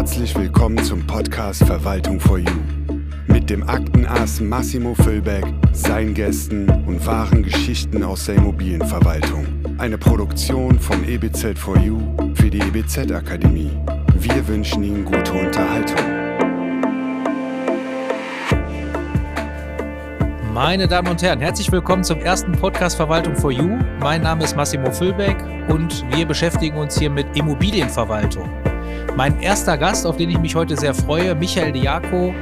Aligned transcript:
Herzlich 0.00 0.34
willkommen 0.34 0.82
zum 0.82 1.06
Podcast 1.06 1.62
Verwaltung 1.62 2.18
for 2.18 2.38
You. 2.38 2.50
Mit 3.26 3.50
dem 3.50 3.68
Aktenass 3.68 4.40
Massimo 4.40 4.94
Füllbeck, 4.94 5.44
seinen 5.74 6.14
Gästen 6.14 6.70
und 6.86 7.04
wahren 7.06 7.42
Geschichten 7.42 8.02
aus 8.02 8.24
der 8.24 8.36
Immobilienverwaltung. 8.36 9.46
Eine 9.76 9.98
Produktion 9.98 10.78
von 10.78 11.04
EBZ4U 11.04 12.34
für 12.34 12.48
die 12.48 12.60
EBZ 12.60 13.12
Akademie. 13.12 13.72
Wir 14.14 14.48
wünschen 14.48 14.82
Ihnen 14.84 15.04
gute 15.04 15.34
Unterhaltung. 15.34 16.00
Meine 20.54 20.88
Damen 20.88 21.08
und 21.08 21.20
Herren, 21.20 21.40
herzlich 21.40 21.70
willkommen 21.70 22.04
zum 22.04 22.20
ersten 22.20 22.52
Podcast 22.52 22.96
Verwaltung 22.96 23.36
for 23.36 23.52
You. 23.52 23.76
Mein 24.00 24.22
Name 24.22 24.44
ist 24.44 24.56
Massimo 24.56 24.90
Füllbeck 24.90 25.36
und 25.68 26.06
wir 26.16 26.24
beschäftigen 26.24 26.78
uns 26.78 26.98
hier 26.98 27.10
mit 27.10 27.26
Immobilienverwaltung. 27.36 28.48
Mein 29.16 29.40
erster 29.40 29.76
Gast, 29.76 30.06
auf 30.06 30.16
den 30.16 30.30
ich 30.30 30.38
mich 30.38 30.54
heute 30.54 30.76
sehr 30.76 30.94
freue, 30.94 31.34
Michael 31.34 31.72
Diaco, 31.72 32.32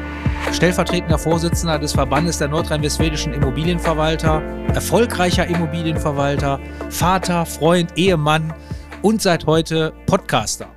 stellvertretender 0.53 1.19
Vorsitzender 1.19 1.79
des 1.79 1.93
Verbandes 1.93 2.39
der 2.39 2.49
nordrhein-westfälischen 2.49 3.33
Immobilienverwalter, 3.33 4.43
erfolgreicher 4.75 5.47
Immobilienverwalter, 5.47 6.61
Vater, 6.91 7.47
Freund, 7.47 7.97
Ehemann 7.97 8.55
und 9.03 9.23
seit 9.23 9.47
heute 9.47 9.93
Podcaster. 10.07 10.69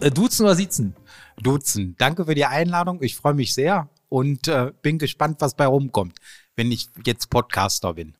Äh, 0.00 0.10
duzen 0.10 0.44
oder 0.44 0.54
sitzen? 0.54 0.94
Duzen. 1.42 1.96
Danke 1.98 2.24
für 2.26 2.34
die 2.34 2.44
Einladung. 2.44 3.02
Ich 3.02 3.16
freue 3.16 3.34
mich 3.34 3.54
sehr 3.54 3.88
und 4.08 4.46
äh, 4.46 4.72
bin 4.82 4.98
gespannt, 4.98 5.36
was 5.40 5.54
bei 5.54 5.66
rumkommt, 5.66 6.18
wenn 6.54 6.70
ich 6.70 6.88
jetzt 7.04 7.30
Podcaster 7.30 7.94
bin. 7.94 8.14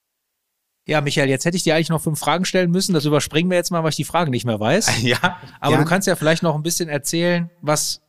Ja, 0.93 1.01
Michael, 1.01 1.31
jetzt 1.31 1.47
hätte 1.47 1.57
ich 1.57 1.63
dir 1.63 1.75
eigentlich 1.75 1.89
noch 1.89 2.03
fünf 2.03 2.19
Fragen 2.19 2.45
stellen 2.45 2.71
müssen. 2.71 2.93
Das 2.93 3.07
überspringen 3.07 3.49
wir 3.49 3.57
jetzt 3.57 3.71
mal, 3.71 3.83
weil 3.83 3.89
ich 3.89 3.97
die 3.97 4.05
Frage 4.05 4.31
nicht 4.31 4.45
mehr 4.45 4.61
weiß. 4.61 4.91
Ja. 5.03 5.39
Aber 5.59 5.73
gern. 5.73 5.85
du 5.85 5.89
kannst 5.89 6.07
ja 6.07 6.17
vielleicht 6.17 6.43
noch 6.43 6.55
ein 6.55 6.63
bisschen 6.63 6.91
erzählen, 6.91 7.51
was, 7.63 8.03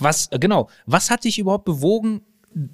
was, 0.00 0.26
äh, 0.32 0.38
genau, 0.40 0.68
was 0.84 1.10
hat 1.10 1.22
dich 1.22 1.38
überhaupt 1.38 1.64
bewogen, 1.64 2.22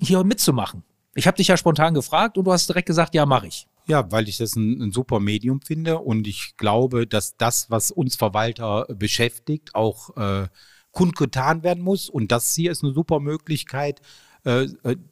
hier 0.01 0.25
mitzumachen? 0.25 0.83
Ich 1.15 1.27
habe 1.27 1.37
dich 1.37 1.49
ja 1.49 1.59
spontan 1.59 1.93
gefragt 1.93 2.39
und 2.39 2.45
du 2.45 2.53
hast 2.53 2.69
direkt 2.71 2.87
gesagt, 2.87 3.15
ja, 3.15 3.27
mache 3.27 3.49
ich. 3.49 3.69
Ja, 3.87 4.11
weil 4.11 4.29
ich 4.29 4.39
das 4.39 4.57
ein, 4.57 4.81
ein 4.81 4.93
super 4.93 5.21
Medium 5.21 5.61
finde 5.61 5.99
und 5.99 6.27
ich 6.27 6.57
glaube, 6.57 7.07
dass 7.07 7.37
das, 7.37 7.71
was 7.71 7.91
uns 7.91 8.17
Verwalter 8.17 8.87
beschäftigt, 8.89 9.75
auch 9.75 10.17
äh, 10.17 10.49
kundgetan 10.93 11.63
werden 11.63 11.85
muss. 11.85 12.09
Und 12.09 12.33
das 12.33 12.55
hier 12.55 12.73
ist 12.73 12.83
eine 12.83 12.95
super 12.95 13.21
Möglichkeit, 13.21 14.01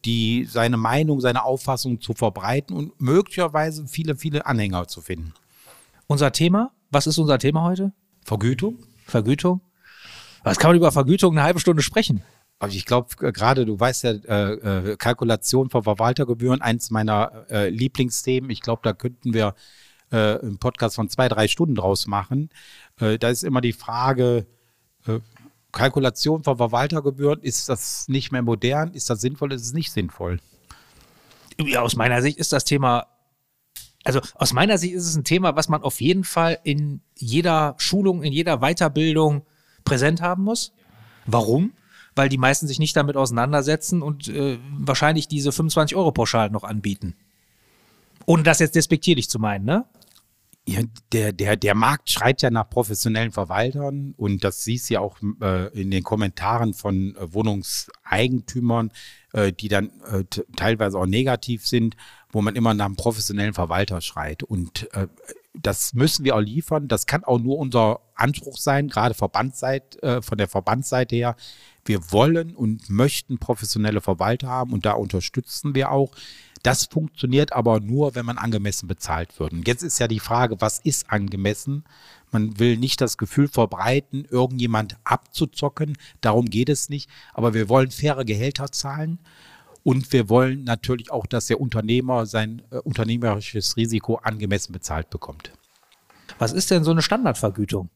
die 0.05 0.47
seine 0.49 0.77
Meinung, 0.77 1.21
seine 1.21 1.45
Auffassung 1.45 2.01
zu 2.01 2.15
verbreiten 2.15 2.77
und 2.77 3.01
möglicherweise 3.01 3.87
viele, 3.87 4.17
viele 4.17 4.47
Anhänger 4.47 4.89
zu 4.89 5.03
finden. 5.03 5.35
Unser 6.07 6.33
Thema, 6.33 6.73
was 6.91 7.07
ist 7.07 7.19
unser 7.19 7.39
Thema 7.39 7.63
heute? 7.63 7.93
Vergütung? 8.25 8.79
Vergütung. 9.07 9.61
Was 10.43 10.59
kann 10.59 10.71
man 10.71 10.77
über 10.77 10.93
Vergütung 10.93 11.33
eine 11.33 11.43
halbe 11.43 11.61
Stunde 11.61 11.83
sprechen? 11.83 12.23
Aber 12.59 12.73
ich 12.73 12.87
glaube, 12.87 13.15
gerade, 13.17 13.67
du 13.67 13.79
weißt 13.79 14.05
ja, 14.05 14.11
äh, 14.13 14.53
äh, 14.93 14.97
Kalkulation 14.97 15.69
von 15.69 15.83
Verwaltergebühren, 15.83 16.63
eins 16.63 16.91
meiner 16.91 17.47
äh, 17.51 17.69
Lieblingsthemen. 17.69 18.49
Ich 18.51 18.63
glaube, 18.63 18.81
da 18.83 18.93
könnten 18.93 19.35
wir 19.35 19.55
äh, 20.11 20.39
einen 20.39 20.59
Podcast 20.59 20.97
von 20.97 21.11
zwei, 21.11 21.29
drei 21.29 21.49
Stunden 21.49 21.75
draus 21.75 22.07
machen. 22.07 22.49
Äh, 22.99 23.19
da 23.19 23.29
ist 23.29 23.45
immer 23.45 23.61
die 23.61 23.75
Frage, 23.75 24.47
äh, 25.07 25.21
Kalkulation 25.77 26.43
von 26.43 26.57
Verwaltergebühren, 26.57 27.41
ist 27.43 27.69
das 27.69 28.09
nicht 28.09 28.33
mehr 28.33 28.43
modern? 28.43 28.93
Ist 28.95 29.11
das 29.11 29.21
sinnvoll? 29.21 29.53
Ist 29.53 29.63
es 29.63 29.73
nicht 29.75 29.93
sinnvoll? 29.93 30.41
Ja, 31.61 31.83
aus 31.83 31.97
meiner 31.97 32.23
Sicht 32.23 32.39
ist 32.39 32.53
das 32.53 32.65
Thema, 32.65 33.07
also 34.05 34.21
aus 34.35 34.53
meiner 34.53 34.79
Sicht 34.79 34.95
ist 34.95 35.07
es 35.07 35.17
ein 35.17 35.25
Thema, 35.25 35.55
was 35.55 35.69
man 35.69 35.83
auf 35.83 36.01
jeden 36.01 36.25
Fall 36.25 36.59
in 36.65 37.03
jeder 37.15 37.75
Schulung, 37.79 38.23
in 38.23 38.33
jeder 38.33 38.59
Weiterbildung 38.59 39.43
präsent 39.85 40.23
haben 40.23 40.45
muss. 40.45 40.73
Warum? 41.27 41.73
Weil 42.15 42.31
die 42.31 42.39
meisten 42.39 42.67
sich 42.67 42.79
nicht 42.79 42.97
damit 42.97 43.17
auseinandersetzen 43.17 44.01
und 44.01 44.29
äh, 44.29 44.59
wahrscheinlich 44.79 45.29
diese 45.29 45.51
25-Euro-Pauschalen 45.51 46.53
noch 46.53 46.65
anbieten. 46.65 47.15
Ohne 48.25 48.43
das 48.43 48.61
jetzt 48.61 48.75
despektierlich 48.75 49.29
zu 49.29 49.39
meinen, 49.39 49.67
ne? 49.67 49.85
Ja, 50.69 50.81
der, 51.13 51.33
der, 51.33 51.57
der 51.57 51.77
Markt 51.77 52.11
schreit 52.11 52.43
ja 52.43 52.51
nach 52.51 52.69
professionellen 52.69 53.31
Verwaltern 53.31 54.15
und 54.17 54.43
das 54.43 54.65
siehst 54.65 54.91
du 54.91 54.95
ja 54.95 55.01
auch 55.01 55.17
äh, 55.41 55.69
in 55.81 55.93
den 55.93 56.03
Kommentaren 56.03 56.75
von 56.75 57.15
äh, 57.15 57.33
Wohnungseigentümern, 57.33 58.91
äh, 59.33 59.53
die 59.53 59.69
dann 59.69 59.93
äh, 60.11 60.25
teilweise 60.57 60.99
auch 60.99 61.07
negativ 61.07 61.65
sind, 61.65 61.97
wo 62.31 62.43
man 62.43 62.57
immer 62.57 62.75
nach 62.75 62.87
einem 62.87 62.97
professionellen 62.97 63.55
Verwalter 63.55 64.01
schreit. 64.01 64.43
Und 64.43 64.93
äh, 64.93 65.07
das 65.55 65.95
müssen 65.95 66.25
wir 66.25 66.35
auch 66.35 66.41
liefern. 66.41 66.89
Das 66.89 67.07
kann 67.07 67.23
auch 67.23 67.39
nur 67.39 67.59
unser 67.59 68.01
Anspruch 68.15 68.57
sein, 68.57 68.89
gerade 68.89 69.15
Verbandsseit, 69.15 70.03
äh, 70.03 70.21
von 70.21 70.37
der 70.37 70.49
Verbandsseite 70.49 71.15
her. 71.15 71.37
Wir 71.85 72.11
wollen 72.11 72.55
und 72.57 72.91
möchten 72.91 73.39
professionelle 73.39 74.01
Verwalter 74.01 74.49
haben 74.49 74.73
und 74.73 74.85
da 74.85 74.93
unterstützen 74.93 75.75
wir 75.75 75.93
auch. 75.93 76.13
Das 76.63 76.87
funktioniert 76.87 77.53
aber 77.53 77.81
nur, 77.81 78.15
wenn 78.15 78.27
man 78.27 78.39
angemessen 78.39 78.87
bezahlt 78.89 79.39
wird. 79.39 79.53
Und 79.53 79.69
jetzt 79.69 79.83
ist 79.83 79.99
ja 79.99 80.09
die 80.09 80.21
Frage, 80.21 80.61
was 80.61 80.79
ist 80.79 81.11
angemessen? 81.11 81.85
Man 82.31 82.59
will 82.59 82.77
nicht 82.77 83.01
das 83.01 83.19
Gefühl 83.19 83.49
verbreiten, 83.49 84.27
irgendjemand 84.31 84.97
abzuzocken. 85.05 85.97
Darum 86.21 86.47
geht 86.47 86.69
es 86.69 86.89
nicht. 86.89 87.09
Aber 87.35 87.55
wir 87.55 87.69
wollen 87.69 87.91
faire 87.91 88.25
Gehälter 88.25 88.73
zahlen. 88.73 89.19
Und 89.83 90.13
wir 90.13 90.29
wollen 90.29 90.65
natürlich 90.65 91.13
auch, 91.13 91.27
dass 91.27 91.47
der 91.47 91.61
Unternehmer 91.61 92.27
sein 92.27 92.63
äh, 92.71 92.79
unternehmerisches 92.79 93.77
Risiko 93.77 94.17
angemessen 94.17 94.73
bezahlt 94.73 95.11
bekommt. 95.11 95.53
Was 96.39 96.53
ist 96.53 96.71
denn 96.71 96.83
so 96.83 96.91
eine 96.91 97.03
Standardvergütung? 97.03 97.89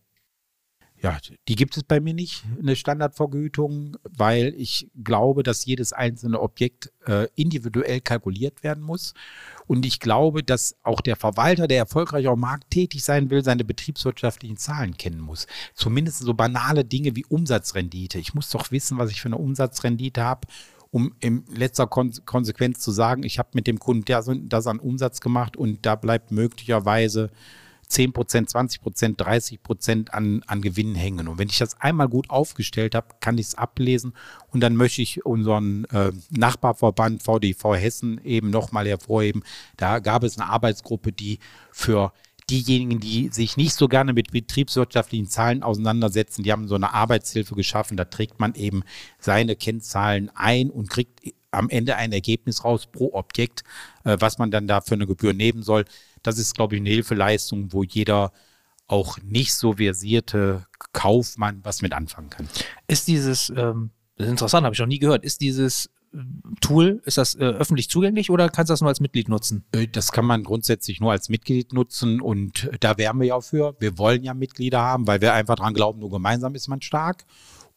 Ja, 1.03 1.17
die 1.49 1.57
gibt 1.57 1.79
es 1.79 1.83
bei 1.83 1.99
mir 1.99 2.13
nicht, 2.13 2.45
eine 2.59 2.77
Standardvergütung, 2.77 3.97
weil 4.03 4.53
ich 4.59 4.91
glaube, 5.03 5.43
dass 5.43 5.65
jedes 5.65 5.95
einzelne 5.95 6.39
Objekt 6.41 6.93
äh, 7.07 7.27
individuell 7.37 8.03
kalkuliert 8.03 8.63
werden 8.63 8.83
muss. 8.83 9.15
Und 9.67 9.87
ich 9.87 9.99
glaube, 9.99 10.43
dass 10.43 10.77
auch 10.83 11.01
der 11.01 11.17
Verwalter, 11.17 11.67
der 11.67 11.79
erfolgreich 11.79 12.29
am 12.29 12.41
Markt 12.41 12.71
tätig 12.71 13.03
sein 13.03 13.31
will, 13.31 13.43
seine 13.43 13.65
betriebswirtschaftlichen 13.65 14.59
Zahlen 14.59 14.99
kennen 14.99 15.21
muss. 15.21 15.47
Zumindest 15.75 16.19
so 16.19 16.35
banale 16.35 16.85
Dinge 16.85 17.17
wie 17.17 17.25
Umsatzrendite. 17.25 18.19
Ich 18.19 18.35
muss 18.35 18.51
doch 18.51 18.71
wissen, 18.71 18.99
was 18.99 19.11
ich 19.11 19.23
für 19.23 19.29
eine 19.29 19.39
Umsatzrendite 19.39 20.23
habe 20.23 20.47
um 20.93 21.15
in 21.21 21.45
letzter 21.55 21.87
Kon 21.87 22.13
Konsequenz 22.25 22.81
zu 22.81 22.91
sagen, 22.91 23.23
ich 23.23 23.39
habe 23.39 23.51
mit 23.55 23.69
dem 23.69 23.79
Kunden 23.79 24.05
das 24.49 24.67
an 24.67 24.81
Umsatz 24.81 25.21
gemacht 25.21 25.57
und 25.57 25.87
da 25.87 25.95
bleibt 25.95 26.33
möglicherweise 26.33 27.31
10 27.91 28.13
Prozent, 28.13 28.51
20 28.51 28.81
Prozent, 28.81 29.21
30 29.21 29.63
Prozent 29.63 30.15
an, 30.15 30.43
an 30.47 30.63
Gewinnen 30.63 30.95
hängen. 30.95 31.29
Und 31.29 31.39
wenn 31.39 31.49
ich 31.49 31.59
das 31.59 31.81
einmal 31.81 32.09
gut 32.09 32.31
aufgestellt 32.31 32.95
habe, 32.95 33.09
kann 33.21 33.39
ich 33.39 33.49
es 33.49 33.55
ablesen 33.57 34.15
und 34.49 34.61
dann 34.61 34.77
möchte 34.77 35.03
ich 35.03 35.25
unseren 35.27 35.85
äh, 35.87 36.13
Nachbarverband 36.31 37.23
VDV 37.23 37.75
Hessen 37.75 38.21
eben 38.25 38.51
nochmal 38.51 38.87
hervorheben. 38.87 39.43
Da 39.77 39.99
gab 39.99 40.25
es 40.25 40.39
eine 40.39 40.49
Arbeitsgruppe, 40.49 41.13
die 41.13 41.39
für 41.73 42.13
diejenigen, 42.51 43.01
die 43.01 43.29
sich 43.29 43.57
nicht 43.57 43.75
so 43.75 43.89
gerne 43.89 44.13
mit 44.13 44.33
betriebswirtschaftlichen 44.33 45.29
Zahlen 45.29 45.63
auseinandersetzen, 45.63 46.43
die 46.43 46.53
haben 46.53 46.69
so 46.69 46.75
eine 46.75 46.93
Arbeitshilfe 46.93 47.55
geschaffen. 47.55 47.97
Da 47.97 48.05
trägt 48.05 48.41
man 48.41 48.55
eben 48.55 48.83
seine 49.19 49.57
Kennzahlen 49.57 50.31
ein 50.35 50.71
und 50.71 50.91
kriegt 50.91 51.21
am 51.51 51.69
Ende 51.69 51.97
ein 51.97 52.13
Ergebnis 52.13 52.65
raus 52.65 52.87
pro 52.87 53.13
Objekt, 53.13 53.63
äh, 54.05 54.17
was 54.21 54.39
man 54.39 54.51
dann 54.51 54.67
da 54.67 54.81
für 54.81 54.95
eine 54.95 55.07
Gebühr 55.07 55.33
nehmen 55.33 55.63
soll. 55.63 55.85
Das 56.23 56.39
ist, 56.39 56.55
glaube 56.55 56.75
ich, 56.75 56.81
eine 56.81 56.91
Hilfeleistung, 56.91 57.73
wo 57.73 57.83
jeder 57.83 58.33
auch 58.87 59.19
nicht 59.23 59.55
so 59.55 59.75
versierte 59.75 60.67
Kaufmann 60.93 61.61
was 61.63 61.83
mit 61.83 61.93
anfangen 61.93 62.31
kann. 62.31 62.49
Ist 62.89 63.09
dieses, 63.09 63.51
ähm, 63.51 63.91
das 64.17 64.27
ist 64.27 64.33
interessant, 64.33 64.65
habe 64.65 64.75
ich 64.75 64.81
noch 64.81 64.87
nie 64.87 64.99
gehört, 64.99 65.25
ist 65.25 65.41
dieses 65.41 65.91
Tool, 66.61 67.01
ist 67.05 67.19
das 67.19 67.37
äh, 67.37 67.45
öffentlich 67.45 67.89
zugänglich 67.89 68.31
oder 68.31 68.49
kannst 68.49 68.69
du 68.69 68.73
das 68.73 68.81
nur 68.81 68.89
als 68.89 68.99
Mitglied 68.99 69.29
nutzen? 69.29 69.65
Das 69.93 70.11
kann 70.11 70.25
man 70.25 70.43
grundsätzlich 70.43 71.01
nur 71.01 71.13
als 71.13 71.29
Mitglied 71.29 71.73
nutzen 71.73 72.21
und 72.21 72.69
da 72.81 72.99
wären 72.99 73.21
wir 73.21 73.29
ja 73.29 73.41
für. 73.41 73.77
Wir 73.79 73.97
wollen 73.97 74.25
ja 74.25 74.35
Mitglieder 74.35 74.81
haben, 74.81 75.07
weil 75.07 75.21
wir 75.21 75.33
einfach 75.35 75.55
dran 75.55 75.73
glauben, 75.73 76.01
nur 76.01 76.11
gemeinsam 76.11 76.57
ist 76.57 76.67
man 76.67 76.83
stark. 76.83 77.25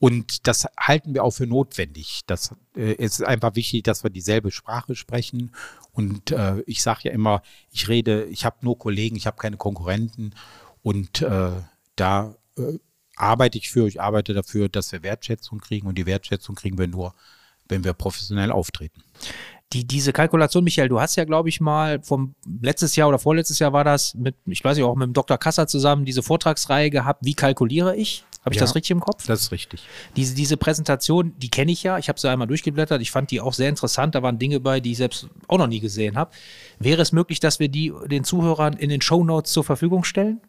Und 0.04 0.48
das 0.50 0.68
halten 0.78 1.14
wir 1.14 1.24
auch 1.24 1.32
für 1.32 1.48
notwendig. 1.48 2.24
Das 2.28 2.54
äh, 2.76 2.92
ist 2.92 3.24
einfach 3.24 3.56
wichtig, 3.56 3.84
dass 3.84 4.04
wir 4.04 4.10
dieselbe 4.10 4.52
Sprache 4.52 4.96
sprechen. 4.96 5.56
Und 5.94 6.32
äh, 6.32 6.60
ich 6.66 6.84
sage 6.84 7.04
ja 7.04 7.12
immer, 7.12 7.42
ich 7.72 7.88
rede, 7.88 8.26
ich 8.26 8.44
habe 8.44 8.58
nur 8.64 8.78
Kollegen, 8.78 9.16
ich 9.16 9.28
habe 9.28 9.38
keine 9.38 9.56
Konkurrenten. 9.56 10.36
Und 10.82 11.22
äh, 11.22 11.52
da 11.96 12.36
äh, 12.58 12.80
arbeite 13.16 13.58
ich 13.58 13.70
für, 13.70 13.88
ich 13.88 14.02
arbeite 14.02 14.34
dafür, 14.34 14.68
dass 14.68 14.92
wir 14.92 15.04
Wertschätzung 15.04 15.60
kriegen. 15.60 15.88
Und 15.88 15.98
die 15.98 16.06
Wertschätzung 16.06 16.56
kriegen 16.56 16.78
wir 16.78 16.88
nur, 16.88 17.16
wenn 17.70 17.86
wir 17.86 17.94
professionell 17.94 18.52
auftreten. 18.52 19.04
Die, 19.72 19.88
diese 19.88 20.12
Kalkulation, 20.12 20.66
Michael, 20.66 20.90
du 20.90 21.00
hast 21.00 21.16
ja, 21.16 21.24
glaube 21.24 21.48
ich, 21.48 21.62
mal 21.62 22.04
vom 22.04 22.36
letztes 22.62 22.98
Jahr 22.98 23.08
oder 23.08 23.20
vorletztes 23.20 23.60
Jahr 23.60 23.72
war 23.72 23.86
das 23.86 24.16
mit, 24.16 24.36
ich 24.48 24.66
weiß 24.66 24.76
nicht, 24.76 24.86
auch 24.86 24.96
mit 24.96 25.08
dem 25.08 25.14
Dr. 25.14 25.38
Kasser 25.38 25.66
zusammen 25.66 26.04
diese 26.04 26.24
Vortragsreihe 26.24 26.90
gehabt, 26.90 27.24
wie 27.24 27.36
kalkuliere 27.36 27.96
ich? 27.96 28.26
Habe 28.46 28.54
ich 28.54 28.60
Ja. 28.60 28.66
das 28.66 28.76
richtig 28.76 28.92
im 28.92 29.00
Kopf? 29.00 29.26
Das 29.26 29.42
ist 29.42 29.52
richtig. 29.52 29.84
Diese, 30.16 30.36
diese 30.36 30.58
Präsentation, 30.58 31.34
die 31.38 31.50
kenne 31.50 31.72
ich 31.72 31.84
ja. 31.84 31.98
Ich 31.98 32.10
habe 32.10 32.20
sie 32.20 32.30
einmal 32.30 32.48
durchgeblättert. 32.48 33.02
Ich 33.02 33.12
fand 33.12 33.32
die 33.32 33.40
auch 33.40 33.54
sehr 33.54 33.70
interessant. 33.70 34.16
Da 34.16 34.22
waren 34.24 34.38
Dinge 34.38 34.60
bei, 34.60 34.80
die 34.82 34.92
ich 34.92 34.98
selbst 34.98 35.28
auch 35.48 35.58
noch 35.58 35.68
nie 35.68 35.80
gesehen 35.80 36.18
habe. 36.18 36.32
Wäre 36.80 37.02
es 37.02 37.12
möglich, 37.14 37.40
dass 37.40 37.60
wir 37.60 37.70
die 37.70 37.94
den 38.08 38.24
Zuhörern 38.24 38.74
in 38.74 38.90
den 38.90 39.02
Shownotes 39.02 39.52
zur 39.54 39.64
Verfügung 39.64 40.04
stellen? 40.04 40.42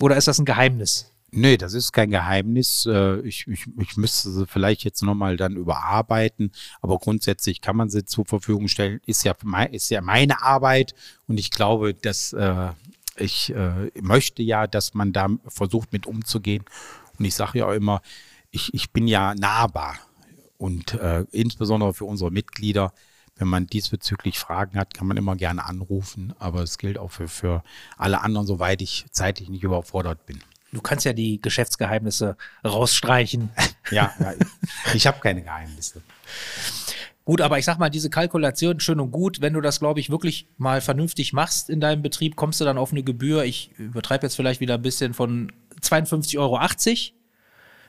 Oder 0.00 0.16
ist 0.16 0.28
das 0.28 0.38
ein 0.38 0.46
Geheimnis? 0.46 1.10
Nee, 1.32 1.58
das 1.58 1.74
ist 1.74 1.92
kein 1.92 2.10
Geheimnis. 2.10 2.86
Äh, 2.86 3.20
ich, 3.20 3.46
ich, 3.46 3.66
ich 3.78 3.96
müsste 3.96 4.30
sie 4.30 4.46
vielleicht 4.46 4.82
jetzt 4.82 5.02
nochmal 5.02 5.36
dann 5.36 5.56
überarbeiten, 5.56 6.50
aber 6.80 6.98
grundsätzlich 6.98 7.60
kann 7.60 7.76
man 7.76 7.88
sie 7.90 8.04
zur 8.04 8.24
Verfügung 8.24 8.66
stellen. 8.66 9.00
Ist 9.06 9.24
ja, 9.24 9.34
ist 9.70 9.90
ja 9.90 10.00
meine 10.00 10.42
Arbeit 10.42 10.94
und 11.28 11.38
ich 11.38 11.50
glaube, 11.50 11.94
dass 11.94 12.32
äh, 12.32 12.70
ich 13.16 13.54
äh, 13.54 13.90
möchte 14.00 14.42
ja, 14.42 14.66
dass 14.66 14.94
man 14.94 15.12
da 15.12 15.28
versucht 15.46 15.92
mit 15.92 16.06
umzugehen. 16.06 16.64
Und 17.20 17.26
ich 17.26 17.34
sage 17.34 17.58
ja 17.58 17.66
auch 17.66 17.72
immer, 17.72 18.00
ich, 18.50 18.72
ich 18.72 18.92
bin 18.92 19.06
ja 19.06 19.34
nahbar 19.34 19.96
und 20.56 20.94
äh, 20.94 21.26
insbesondere 21.30 21.92
für 21.92 22.06
unsere 22.06 22.30
Mitglieder. 22.30 22.92
Wenn 23.36 23.48
man 23.48 23.66
diesbezüglich 23.66 24.38
Fragen 24.38 24.78
hat, 24.78 24.94
kann 24.94 25.06
man 25.06 25.16
immer 25.16 25.36
gerne 25.36 25.64
anrufen, 25.66 26.34
aber 26.38 26.62
es 26.62 26.78
gilt 26.78 26.98
auch 26.98 27.10
für, 27.10 27.28
für 27.28 27.62
alle 27.96 28.22
anderen, 28.22 28.46
soweit 28.46 28.82
ich 28.82 29.04
zeitlich 29.12 29.50
nicht 29.50 29.62
überfordert 29.62 30.24
bin. 30.26 30.40
Du 30.72 30.80
kannst 30.80 31.04
ja 31.04 31.12
die 31.12 31.40
Geschäftsgeheimnisse 31.40 32.36
rausstreichen. 32.64 33.50
ja, 33.90 34.14
ja 34.18 34.32
ich, 34.32 34.94
ich 34.94 35.06
habe 35.06 35.20
keine 35.20 35.42
Geheimnisse. 35.42 36.02
Gut, 37.26 37.42
aber 37.42 37.58
ich 37.58 37.64
sag 37.64 37.78
mal, 37.78 37.90
diese 37.90 38.08
Kalkulation 38.08 38.80
schön 38.80 38.98
und 38.98 39.10
gut. 39.10 39.40
Wenn 39.42 39.52
du 39.52 39.60
das, 39.60 39.78
glaube 39.78 40.00
ich, 40.00 40.10
wirklich 40.10 40.48
mal 40.56 40.80
vernünftig 40.80 41.32
machst 41.32 41.68
in 41.68 41.80
deinem 41.80 42.02
Betrieb, 42.02 42.34
kommst 42.34 42.60
du 42.60 42.64
dann 42.64 42.78
auf 42.78 42.92
eine 42.92 43.02
Gebühr. 43.02 43.44
Ich 43.44 43.72
übertreibe 43.78 44.26
jetzt 44.26 44.36
vielleicht 44.36 44.60
wieder 44.60 44.74
ein 44.74 44.82
bisschen 44.82 45.12
von 45.12 45.52
52,80 45.80 46.38
Euro. 46.38 46.60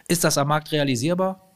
Ist 0.07 0.23
das 0.23 0.37
am 0.37 0.47
Markt 0.47 0.71
realisierbar? 0.71 1.51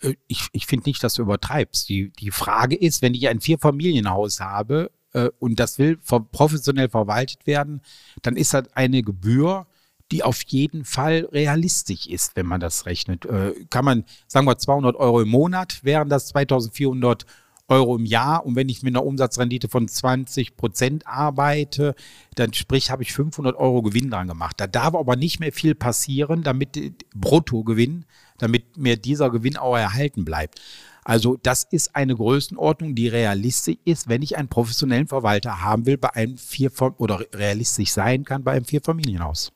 Äh, 0.00 0.14
ich, 0.26 0.48
ich 0.52 0.66
finde 0.66 0.88
nicht, 0.88 1.02
dass 1.02 1.14
du 1.14 1.22
übertreibst. 1.22 1.88
Die, 1.88 2.10
die 2.10 2.30
Frage 2.30 2.76
ist, 2.76 3.02
wenn 3.02 3.14
ich 3.14 3.28
ein 3.28 3.40
Vierfamilienhaus 3.40 4.40
habe 4.40 4.90
äh, 5.12 5.30
und 5.38 5.60
das 5.60 5.78
will 5.78 5.98
professionell 5.98 6.88
verwaltet 6.88 7.46
werden, 7.46 7.82
dann 8.22 8.36
ist 8.36 8.54
das 8.54 8.64
eine 8.74 9.02
Gebühr, 9.02 9.66
die 10.10 10.24
auf 10.24 10.42
jeden 10.42 10.84
Fall 10.84 11.28
realistisch 11.32 12.06
ist, 12.06 12.34
wenn 12.34 12.46
man 12.46 12.60
das 12.60 12.86
rechnet. 12.86 13.24
Äh, 13.26 13.54
kann 13.70 13.84
man, 13.84 14.04
sagen 14.26 14.46
wir, 14.46 14.58
200 14.58 14.96
Euro 14.96 15.20
im 15.20 15.28
Monat, 15.28 15.84
wären 15.84 16.08
das 16.08 16.28
2400 16.28 17.24
Euro 17.24 17.40
im 17.70 18.04
Jahr. 18.04 18.44
Und 18.44 18.56
wenn 18.56 18.68
ich 18.68 18.82
mit 18.82 18.94
einer 18.94 19.04
Umsatzrendite 19.04 19.68
von 19.68 19.88
20 19.88 20.56
Prozent 20.56 21.06
arbeite, 21.06 21.94
dann 22.34 22.52
sprich, 22.52 22.90
habe 22.90 23.02
ich 23.02 23.12
500 23.12 23.56
Euro 23.56 23.82
Gewinn 23.82 24.10
dran 24.10 24.28
gemacht. 24.28 24.56
Da 24.58 24.66
darf 24.66 24.94
aber 24.94 25.16
nicht 25.16 25.40
mehr 25.40 25.52
viel 25.52 25.74
passieren, 25.74 26.42
damit 26.42 26.78
Bruttogewinn, 27.14 28.06
damit 28.38 28.76
mir 28.76 28.96
dieser 28.96 29.30
Gewinn 29.30 29.56
auch 29.56 29.76
erhalten 29.76 30.24
bleibt. 30.24 30.60
Also 31.04 31.36
das 31.42 31.64
ist 31.64 31.96
eine 31.96 32.14
Größenordnung, 32.14 32.94
die 32.94 33.08
realistisch 33.08 33.78
ist, 33.84 34.08
wenn 34.08 34.22
ich 34.22 34.36
einen 34.36 34.48
professionellen 34.48 35.08
Verwalter 35.08 35.62
haben 35.62 35.86
will 35.86 35.96
bei 35.96 36.14
einem 36.14 36.36
vier 36.36 36.70
oder 36.98 37.24
realistisch 37.34 37.90
sein 37.92 38.24
kann 38.24 38.44
bei 38.44 38.52
einem 38.52 38.64
Vierfamilienhaus. 38.64 39.52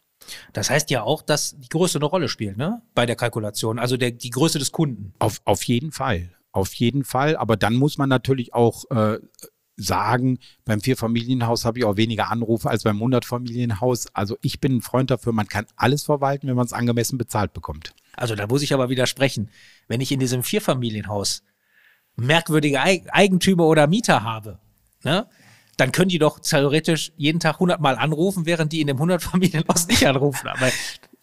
Das 0.53 0.71
heißt 0.71 0.91
ja 0.91 1.03
auch, 1.03 1.23
dass 1.23 1.55
die 1.59 1.69
Größe 1.69 1.99
eine 1.99 2.07
Rolle 2.07 2.29
spielt, 2.29 2.57
ne? 2.57 2.81
Bei 2.95 3.05
der 3.05 3.17
Kalkulation, 3.17 3.79
also 3.79 3.97
der, 3.97 4.11
die 4.11 4.31
Größe 4.31 4.59
des 4.59 4.73
Kunden. 4.73 5.13
Auf, 5.19 5.43
auf 5.45 5.63
jeden 5.65 5.93
Fall. 5.93 6.31
Auf 6.55 6.73
jeden 6.75 7.03
Fall. 7.03 7.37
Aber 7.37 7.57
dann 7.57 7.75
muss 7.75 7.99
man 7.99 8.09
natürlich 8.09 8.55
auch 8.55 8.89
äh, 8.91 9.19
sagen, 9.77 10.39
beim 10.65 10.81
Vierfamilienhaus 10.81 11.65
habe 11.65 11.81
ich 11.81 11.85
auch 11.85 11.97
weniger 11.97 12.31
Anrufe 12.31 12.71
als 12.71 12.85
beim 12.85 13.01
Hundertfamilienhaus. 13.01 14.07
Also 14.15 14.39
ich 14.41 14.61
bin 14.61 14.77
ein 14.77 14.81
Freund 14.81 15.11
dafür, 15.11 15.33
man 15.33 15.49
kann 15.49 15.67
alles 15.75 16.05
verwalten, 16.05 16.47
wenn 16.47 16.55
man 16.55 16.65
es 16.65 16.73
angemessen 16.73 17.19
bezahlt 17.19 17.53
bekommt. 17.55 17.93
Also 18.13 18.37
da 18.37 18.47
muss 18.47 18.63
ich 18.63 18.73
aber 18.73 18.89
widersprechen. 18.89 19.51
Wenn 19.89 20.01
ich 20.01 20.13
in 20.13 20.21
diesem 20.21 20.45
Vierfamilienhaus 20.45 21.43
merkwürdige 22.15 22.81
Eigentümer 22.81 23.67
oder 23.67 23.89
Mieter 23.89 24.23
habe, 24.23 24.61
ne? 25.03 25.27
dann 25.77 25.91
können 25.91 26.11
die 26.11 26.21
doch 26.21 26.39
theoretisch 26.39 27.11
jeden 27.17 27.41
Tag 27.41 27.55
100 27.57 27.81
Mal 27.81 27.97
anrufen, 27.97 28.47
während 28.47 28.73
die 28.73 28.81
in 28.81 28.87
dem 28.87 28.99
100 28.99 29.21
Familienhaus 29.25 29.87
nicht 29.89 30.07
anrufen. 30.07 30.47
Aber 30.47 30.71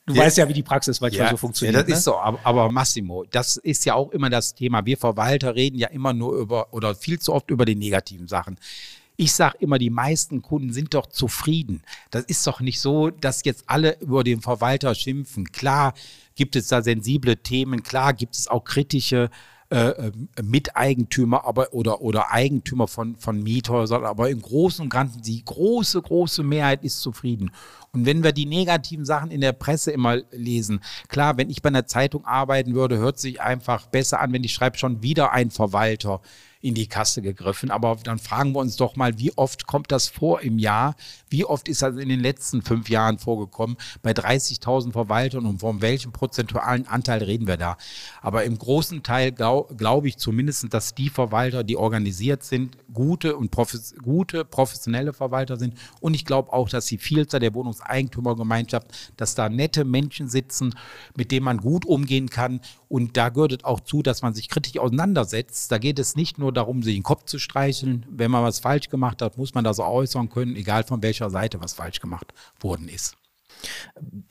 du 0.05 0.13
ja. 0.13 0.23
weißt 0.23 0.37
ja, 0.37 0.47
wie 0.47 0.53
die 0.53 0.63
Praxis 0.63 1.01
manchmal 1.01 1.25
ja, 1.25 1.31
so 1.31 1.37
funktioniert. 1.37 1.75
Ja, 1.75 1.81
das 1.81 1.89
ne? 1.89 1.95
ist 1.95 2.03
so. 2.03 2.17
Aber, 2.17 2.39
aber, 2.43 2.71
Massimo, 2.71 3.25
das 3.29 3.57
ist 3.57 3.85
ja 3.85 3.95
auch 3.95 4.11
immer 4.11 4.29
das 4.29 4.53
Thema. 4.53 4.85
Wir 4.85 4.97
Verwalter 4.97 5.55
reden 5.55 5.77
ja 5.77 5.87
immer 5.89 6.13
nur 6.13 6.35
über 6.35 6.73
oder 6.73 6.95
viel 6.95 7.19
zu 7.19 7.33
oft 7.33 7.49
über 7.51 7.65
die 7.65 7.75
negativen 7.75 8.27
Sachen. 8.27 8.57
Ich 9.17 9.33
sage 9.33 9.57
immer, 9.59 9.77
die 9.77 9.89
meisten 9.91 10.41
Kunden 10.41 10.73
sind 10.73 10.93
doch 10.93 11.05
zufrieden. 11.05 11.83
Das 12.09 12.23
ist 12.25 12.45
doch 12.47 12.59
nicht 12.59 12.81
so, 12.81 13.11
dass 13.11 13.43
jetzt 13.43 13.65
alle 13.67 13.99
über 13.99 14.23
den 14.23 14.41
Verwalter 14.41 14.95
schimpfen. 14.95 15.51
Klar 15.51 15.93
gibt 16.35 16.55
es 16.55 16.67
da 16.67 16.81
sensible 16.81 17.37
Themen, 17.37 17.83
klar 17.83 18.13
gibt 18.13 18.35
es 18.35 18.47
auch 18.47 18.63
kritische 18.63 19.29
äh, 19.71 20.09
äh, 20.09 20.11
Miteigentümer 20.43 21.45
aber, 21.45 21.73
oder, 21.73 22.01
oder 22.01 22.29
Eigentümer 22.29 22.89
von, 22.89 23.15
von 23.15 23.41
Miethäusern, 23.41 24.03
aber 24.03 24.29
im 24.29 24.41
Großen 24.41 24.83
und 24.83 24.89
Ganzen 24.89 25.21
die 25.21 25.45
große, 25.45 26.01
große 26.01 26.43
Mehrheit 26.43 26.83
ist 26.83 26.99
zufrieden. 26.99 27.51
Und 27.93 28.05
wenn 28.05 28.21
wir 28.21 28.33
die 28.33 28.45
negativen 28.45 29.05
Sachen 29.05 29.31
in 29.31 29.39
der 29.39 29.53
Presse 29.53 29.91
immer 29.91 30.17
lesen, 30.31 30.81
klar, 31.07 31.37
wenn 31.37 31.49
ich 31.49 31.61
bei 31.61 31.69
einer 31.69 31.87
Zeitung 31.87 32.25
arbeiten 32.25 32.75
würde, 32.75 32.97
hört 32.97 33.17
sich 33.17 33.39
einfach 33.39 33.87
besser 33.87 34.19
an, 34.19 34.33
wenn 34.33 34.43
ich 34.43 34.51
schreibe 34.51 34.77
schon 34.77 35.03
wieder 35.03 35.31
ein 35.31 35.51
Verwalter 35.51 36.19
in 36.61 36.75
die 36.75 36.87
Kasse 36.87 37.21
gegriffen. 37.21 37.71
Aber 37.71 37.97
dann 38.03 38.19
fragen 38.19 38.53
wir 38.53 38.59
uns 38.59 38.77
doch 38.77 38.95
mal, 38.95 39.17
wie 39.17 39.35
oft 39.37 39.67
kommt 39.67 39.91
das 39.91 40.07
vor 40.07 40.41
im 40.41 40.59
Jahr? 40.59 40.95
Wie 41.29 41.45
oft 41.45 41.67
ist 41.67 41.81
das 41.81 41.97
in 41.97 42.09
den 42.09 42.19
letzten 42.19 42.61
fünf 42.61 42.89
Jahren 42.89 43.17
vorgekommen? 43.17 43.77
Bei 44.01 44.11
30.000 44.11 44.91
Verwaltern 44.91 45.45
und 45.45 45.59
von 45.59 45.81
welchem 45.81 46.11
prozentualen 46.11 46.87
Anteil 46.87 47.23
reden 47.23 47.47
wir 47.47 47.57
da? 47.57 47.77
Aber 48.21 48.43
im 48.43 48.57
großen 48.57 49.03
Teil 49.03 49.31
glaube 49.31 49.75
glaub 49.75 50.05
ich 50.05 50.17
zumindest, 50.17 50.73
dass 50.73 50.93
die 50.93 51.09
Verwalter, 51.09 51.63
die 51.63 51.77
organisiert 51.77 52.43
sind, 52.43 52.77
gute 52.93 53.35
und 53.35 53.51
profes 53.51 53.95
gute 54.01 54.45
professionelle 54.45 55.13
Verwalter 55.13 55.57
sind. 55.57 55.75
Und 55.99 56.13
ich 56.13 56.25
glaube 56.25 56.53
auch, 56.53 56.69
dass 56.69 56.85
die 56.85 56.97
Vielzahl 56.97 57.39
der 57.39 57.53
Wohnungseigentümergemeinschaft, 57.53 58.87
dass 59.17 59.35
da 59.35 59.49
nette 59.49 59.85
Menschen 59.85 60.29
sitzen, 60.29 60.75
mit 61.15 61.31
denen 61.31 61.45
man 61.45 61.57
gut 61.57 61.85
umgehen 61.85 62.29
kann. 62.29 62.61
Und 62.87 63.17
da 63.17 63.29
gehört 63.29 63.53
es 63.53 63.63
auch 63.63 63.79
zu, 63.79 64.03
dass 64.03 64.21
man 64.21 64.33
sich 64.33 64.49
kritisch 64.49 64.77
auseinandersetzt. 64.77 65.71
Da 65.71 65.77
geht 65.77 65.97
es 65.99 66.15
nicht 66.15 66.37
nur 66.37 66.50
darum, 66.51 66.83
sich 66.83 66.95
den 66.95 67.03
Kopf 67.03 67.25
zu 67.25 67.39
streicheln. 67.39 68.05
Wenn 68.09 68.31
man 68.31 68.43
was 68.43 68.59
falsch 68.59 68.89
gemacht 68.89 69.21
hat, 69.21 69.37
muss 69.37 69.53
man 69.53 69.63
das 69.63 69.79
äußern 69.79 70.29
können, 70.29 70.55
egal 70.55 70.83
von 70.83 71.01
welcher 71.01 71.29
Seite 71.29 71.61
was 71.61 71.73
falsch 71.73 71.99
gemacht 71.99 72.33
worden 72.59 72.87
ist. 72.87 73.17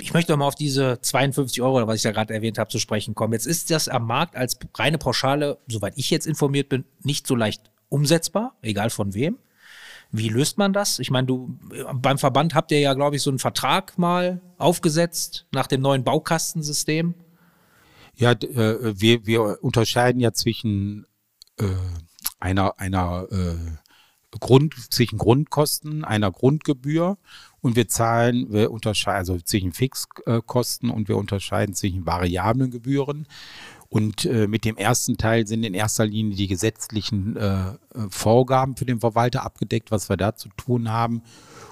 Ich 0.00 0.12
möchte 0.12 0.36
mal 0.36 0.46
auf 0.46 0.54
diese 0.54 1.00
52 1.00 1.62
Euro, 1.62 1.86
was 1.86 1.96
ich 1.96 2.02
ja 2.02 2.12
gerade 2.12 2.34
erwähnt 2.34 2.58
habe, 2.58 2.70
zu 2.70 2.78
sprechen 2.78 3.14
kommen. 3.14 3.32
Jetzt 3.32 3.46
ist 3.46 3.70
das 3.70 3.88
am 3.88 4.06
Markt 4.06 4.36
als 4.36 4.58
reine 4.74 4.98
Pauschale, 4.98 5.58
soweit 5.68 5.94
ich 5.96 6.10
jetzt 6.10 6.26
informiert 6.26 6.68
bin, 6.68 6.84
nicht 7.02 7.26
so 7.26 7.34
leicht 7.34 7.70
umsetzbar, 7.88 8.56
egal 8.62 8.90
von 8.90 9.14
wem. 9.14 9.38
Wie 10.12 10.28
löst 10.28 10.58
man 10.58 10.72
das? 10.72 10.98
Ich 10.98 11.10
meine, 11.10 11.26
du 11.28 11.56
beim 11.94 12.18
Verband 12.18 12.54
habt 12.54 12.72
ihr 12.72 12.80
ja, 12.80 12.94
glaube 12.94 13.16
ich, 13.16 13.22
so 13.22 13.30
einen 13.30 13.38
Vertrag 13.38 13.96
mal 13.96 14.40
aufgesetzt 14.58 15.46
nach 15.52 15.68
dem 15.68 15.80
neuen 15.80 16.02
Baukastensystem. 16.02 17.14
Ja, 18.16 18.32
äh, 18.32 19.00
wir, 19.00 19.26
wir 19.26 19.62
unterscheiden 19.62 20.20
ja 20.20 20.32
zwischen 20.32 21.06
äh, 21.58 21.64
einer, 22.40 22.78
einer 22.78 23.26
äh, 23.30 24.38
Grund, 24.38 24.74
zwischen 24.90 25.18
Grundkosten, 25.18 26.04
einer 26.04 26.30
Grundgebühr 26.30 27.18
und 27.60 27.76
wir 27.76 27.88
zahlen, 27.88 28.52
wir 28.52 28.70
unterscheiden, 28.70 29.18
also 29.18 29.38
zwischen 29.38 29.72
Fixkosten 29.72 30.90
und 30.90 31.08
wir 31.08 31.16
unterscheiden 31.16 31.74
zwischen 31.74 32.06
variablen 32.06 32.70
Gebühren. 32.70 33.26
Und 33.88 34.24
äh, 34.24 34.46
mit 34.46 34.64
dem 34.64 34.76
ersten 34.76 35.18
Teil 35.18 35.48
sind 35.48 35.64
in 35.64 35.74
erster 35.74 36.06
Linie 36.06 36.36
die 36.36 36.46
gesetzlichen 36.46 37.36
äh, 37.36 37.72
Vorgaben 38.08 38.76
für 38.76 38.84
den 38.84 39.00
Verwalter 39.00 39.44
abgedeckt, 39.44 39.90
was 39.90 40.08
wir 40.08 40.16
da 40.16 40.36
zu 40.36 40.48
tun 40.50 40.90
haben. 40.90 41.22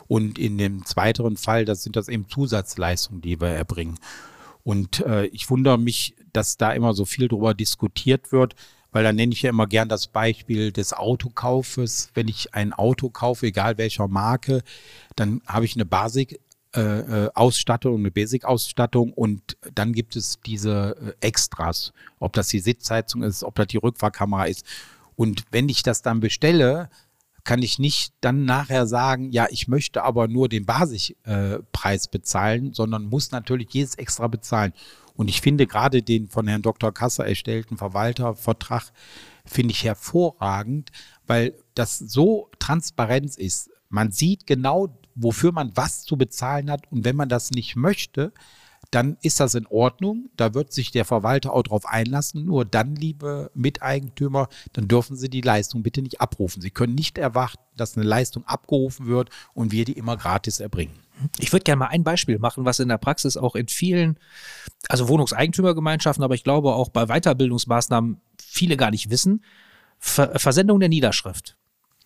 Und 0.08 0.36
in 0.36 0.58
dem 0.58 0.84
zweiten 0.84 1.36
Fall, 1.36 1.64
das 1.64 1.84
sind 1.84 1.94
das 1.94 2.08
eben 2.08 2.28
Zusatzleistungen, 2.28 3.20
die 3.20 3.40
wir 3.40 3.50
erbringen. 3.50 4.00
Und 4.64 5.00
äh, 5.06 5.26
ich 5.26 5.48
wundere 5.48 5.78
mich, 5.78 6.16
dass 6.32 6.56
da 6.56 6.72
immer 6.72 6.92
so 6.92 7.04
viel 7.04 7.28
drüber 7.28 7.54
diskutiert 7.54 8.32
wird, 8.32 8.56
weil 8.92 9.04
da 9.04 9.12
nenne 9.12 9.32
ich 9.32 9.42
ja 9.42 9.50
immer 9.50 9.66
gern 9.66 9.88
das 9.88 10.06
Beispiel 10.06 10.72
des 10.72 10.92
Autokaufes. 10.92 12.10
Wenn 12.14 12.28
ich 12.28 12.54
ein 12.54 12.72
Auto 12.72 13.10
kaufe, 13.10 13.46
egal 13.46 13.78
welcher 13.78 14.08
Marke, 14.08 14.62
dann 15.16 15.42
habe 15.46 15.64
ich 15.64 15.74
eine 15.74 15.84
Basic 15.84 16.40
äh, 16.76 16.80
äh, 16.80 17.30
Ausstattung, 17.34 17.98
eine 17.98 18.10
Basic-Ausstattung 18.10 19.14
und 19.14 19.56
dann 19.74 19.94
gibt 19.94 20.16
es 20.16 20.38
diese 20.44 21.14
äh, 21.20 21.26
Extras, 21.26 21.94
ob 22.18 22.34
das 22.34 22.48
die 22.48 22.60
Sitzheizung 22.60 23.22
ist, 23.22 23.42
ob 23.42 23.54
das 23.54 23.68
die 23.68 23.78
Rückfahrkamera 23.78 24.44
ist. 24.44 24.66
Und 25.16 25.44
wenn 25.50 25.70
ich 25.70 25.82
das 25.82 26.02
dann 26.02 26.20
bestelle, 26.20 26.90
kann 27.42 27.62
ich 27.62 27.78
nicht 27.78 28.12
dann 28.20 28.44
nachher 28.44 28.86
sagen, 28.86 29.32
ja, 29.32 29.46
ich 29.50 29.66
möchte 29.66 30.04
aber 30.04 30.28
nur 30.28 30.50
den 30.50 30.66
Basispreis 30.66 32.06
äh, 32.06 32.08
bezahlen, 32.12 32.74
sondern 32.74 33.06
muss 33.06 33.30
natürlich 33.30 33.68
jedes 33.72 33.94
extra 33.94 34.28
bezahlen. 34.28 34.74
Und 35.18 35.26
ich 35.28 35.40
finde 35.40 35.66
gerade 35.66 36.00
den 36.00 36.28
von 36.28 36.46
Herrn 36.46 36.62
Dr. 36.62 36.94
Kasser 36.94 37.26
erstellten 37.26 37.76
Verwaltervertrag 37.76 38.92
finde 39.44 39.72
ich 39.72 39.82
hervorragend, 39.82 40.92
weil 41.26 41.56
das 41.74 41.98
so 41.98 42.50
Transparenz 42.60 43.36
ist. 43.36 43.68
Man 43.88 44.12
sieht 44.12 44.46
genau, 44.46 44.96
wofür 45.16 45.50
man 45.50 45.72
was 45.74 46.04
zu 46.04 46.16
bezahlen 46.16 46.70
hat. 46.70 46.92
Und 46.92 47.04
wenn 47.04 47.16
man 47.16 47.28
das 47.28 47.50
nicht 47.50 47.74
möchte, 47.74 48.32
dann 48.90 49.18
ist 49.22 49.40
das 49.40 49.54
in 49.54 49.66
Ordnung. 49.66 50.30
Da 50.36 50.54
wird 50.54 50.72
sich 50.72 50.90
der 50.90 51.04
Verwalter 51.04 51.52
auch 51.52 51.62
drauf 51.62 51.84
einlassen. 51.84 52.46
Nur 52.46 52.64
dann, 52.64 52.94
liebe 52.94 53.50
Miteigentümer, 53.54 54.48
dann 54.72 54.88
dürfen 54.88 55.16
Sie 55.16 55.28
die 55.28 55.42
Leistung 55.42 55.82
bitte 55.82 56.00
nicht 56.00 56.20
abrufen. 56.20 56.62
Sie 56.62 56.70
können 56.70 56.94
nicht 56.94 57.18
erwarten, 57.18 57.62
dass 57.76 57.96
eine 57.96 58.06
Leistung 58.06 58.44
abgerufen 58.46 59.06
wird 59.06 59.30
und 59.52 59.72
wir 59.72 59.84
die 59.84 59.92
immer 59.92 60.16
gratis 60.16 60.60
erbringen. 60.60 60.94
Ich 61.38 61.52
würde 61.52 61.64
gerne 61.64 61.80
mal 61.80 61.88
ein 61.88 62.04
Beispiel 62.04 62.38
machen, 62.38 62.64
was 62.64 62.78
in 62.78 62.88
der 62.88 62.98
Praxis 62.98 63.36
auch 63.36 63.56
in 63.56 63.68
vielen, 63.68 64.18
also 64.88 65.08
Wohnungseigentümergemeinschaften, 65.08 66.24
aber 66.24 66.34
ich 66.34 66.44
glaube 66.44 66.74
auch 66.74 66.88
bei 66.88 67.06
Weiterbildungsmaßnahmen 67.06 68.20
viele 68.40 68.76
gar 68.76 68.90
nicht 68.90 69.10
wissen. 69.10 69.44
Ver 69.98 70.38
Versendung 70.38 70.80
der 70.80 70.88
Niederschrift. 70.88 71.56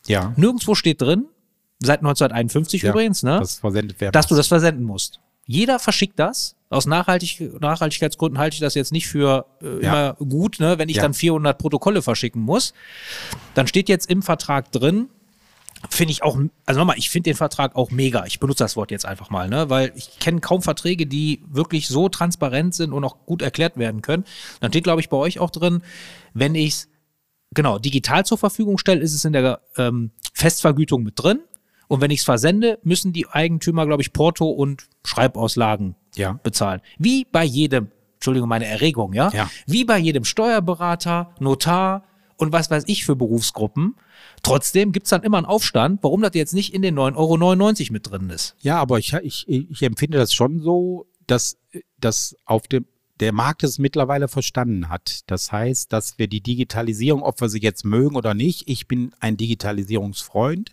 Ja. 0.06 0.32
Nirgendwo 0.36 0.74
steht 0.74 1.00
drin, 1.02 1.26
seit 1.78 2.00
1951 2.00 2.82
Ja, 2.82 2.90
übrigens, 2.90 3.22
ne, 3.22 3.38
Das 3.38 3.60
dass 4.12 4.26
du 4.26 4.34
das 4.34 4.48
versenden 4.48 4.84
musst. 4.84 5.20
Jeder 5.52 5.78
verschickt 5.78 6.18
das. 6.18 6.56
Aus 6.70 6.86
Nachhaltig 6.86 7.60
Nachhaltigkeitsgründen 7.60 8.38
halte 8.38 8.54
ich 8.54 8.60
das 8.60 8.74
jetzt 8.74 8.90
nicht 8.92 9.06
für 9.06 9.44
äh, 9.62 9.84
Ja. 9.84 10.10
immer 10.10 10.14
gut, 10.14 10.58
ne, 10.60 10.78
wenn 10.78 10.88
ich 10.88 10.96
Ja. 10.96 11.02
dann 11.02 11.12
400 11.12 11.58
Protokolle 11.58 12.00
verschicken 12.00 12.40
muss. 12.40 12.72
Dann 13.54 13.66
steht 13.66 13.90
jetzt 13.90 14.08
im 14.08 14.22
Vertrag 14.22 14.72
drin, 14.72 15.10
finde 15.90 16.12
ich 16.12 16.22
auch, 16.22 16.38
also 16.64 16.80
nochmal, 16.80 16.96
ich 16.96 17.10
finde 17.10 17.28
den 17.30 17.36
Vertrag 17.36 17.76
auch 17.76 17.90
mega. 17.90 18.24
Ich 18.24 18.40
benutze 18.40 18.64
das 18.64 18.74
Wort 18.76 18.90
jetzt 18.90 19.04
einfach 19.04 19.28
mal, 19.28 19.50
ne, 19.50 19.68
weil 19.68 19.92
ich 19.94 20.18
kenne 20.18 20.40
kaum 20.40 20.62
Verträge, 20.62 21.06
die 21.06 21.42
wirklich 21.50 21.88
so 21.88 22.08
transparent 22.08 22.74
sind 22.74 22.92
und 22.94 23.04
auch 23.04 23.26
gut 23.26 23.42
erklärt 23.42 23.76
werden 23.76 24.00
können. 24.00 24.24
Dann 24.60 24.70
steht, 24.72 24.84
glaube 24.84 25.02
ich, 25.02 25.10
bei 25.10 25.18
euch 25.18 25.38
auch 25.40 25.50
drin, 25.50 25.82
wenn 26.32 26.54
ich 26.54 26.68
es 26.72 26.88
genau 27.52 27.78
digital 27.78 28.24
zur 28.24 28.38
Verfügung 28.38 28.78
stelle, 28.78 29.02
ist 29.02 29.12
es 29.12 29.26
in 29.26 29.34
der 29.34 29.60
ähm, 29.76 30.12
Festvergütung 30.32 31.02
mit 31.02 31.22
drin. 31.22 31.40
Und 31.92 32.00
wenn 32.00 32.10
ich 32.10 32.20
es 32.20 32.24
versende, 32.24 32.78
müssen 32.84 33.12
die 33.12 33.28
Eigentümer, 33.28 33.84
glaube 33.84 34.00
ich, 34.00 34.14
Porto 34.14 34.48
und 34.48 34.88
Schreibauslagen 35.04 35.94
Ja. 36.16 36.40
bezahlen. 36.42 36.80
Wie 36.98 37.26
bei 37.30 37.44
jedem, 37.44 37.88
Entschuldigung, 38.14 38.48
meine 38.48 38.64
Erregung, 38.64 39.12
ja? 39.12 39.28
Ja. 39.34 39.50
Wie 39.66 39.84
bei 39.84 39.98
jedem 39.98 40.24
Steuerberater, 40.24 41.34
Notar 41.38 42.04
und 42.38 42.50
was 42.50 42.70
weiß 42.70 42.84
ich 42.86 43.04
für 43.04 43.14
Berufsgruppen. 43.14 43.96
Trotzdem 44.42 44.92
gibt's 44.92 45.10
dann 45.10 45.22
immer 45.22 45.36
einen 45.36 45.44
Aufstand, 45.44 46.02
warum 46.02 46.22
das 46.22 46.30
jetzt 46.32 46.54
nicht 46.54 46.72
in 46.72 46.80
den 46.80 46.98
9,99 46.98 47.80
Euro 47.82 47.92
mit 47.92 48.10
drin 48.10 48.30
ist. 48.30 48.56
Ja, 48.62 48.78
aber 48.80 48.98
ich, 48.98 49.12
ich, 49.12 49.46
ich 49.46 49.82
empfinde 49.82 50.16
das 50.16 50.32
schon 50.32 50.60
so, 50.60 51.04
dass, 51.26 51.58
dass 52.00 52.34
auf 52.46 52.68
dem, 52.68 52.86
der 53.20 53.34
Markt 53.34 53.64
es 53.64 53.78
mittlerweile 53.78 54.28
verstanden 54.28 54.88
hat. 54.88 55.20
Das 55.26 55.52
heißt, 55.52 55.92
dass 55.92 56.18
wir 56.18 56.26
die 56.26 56.40
Digitalisierung, 56.40 57.22
ob 57.22 57.38
wir 57.42 57.50
sie 57.50 57.60
jetzt 57.60 57.84
mögen 57.84 58.16
oder 58.16 58.32
nicht, 58.32 58.66
ich 58.66 58.88
bin 58.88 59.12
ein 59.20 59.36
Digitalisierungsfreund, 59.36 60.72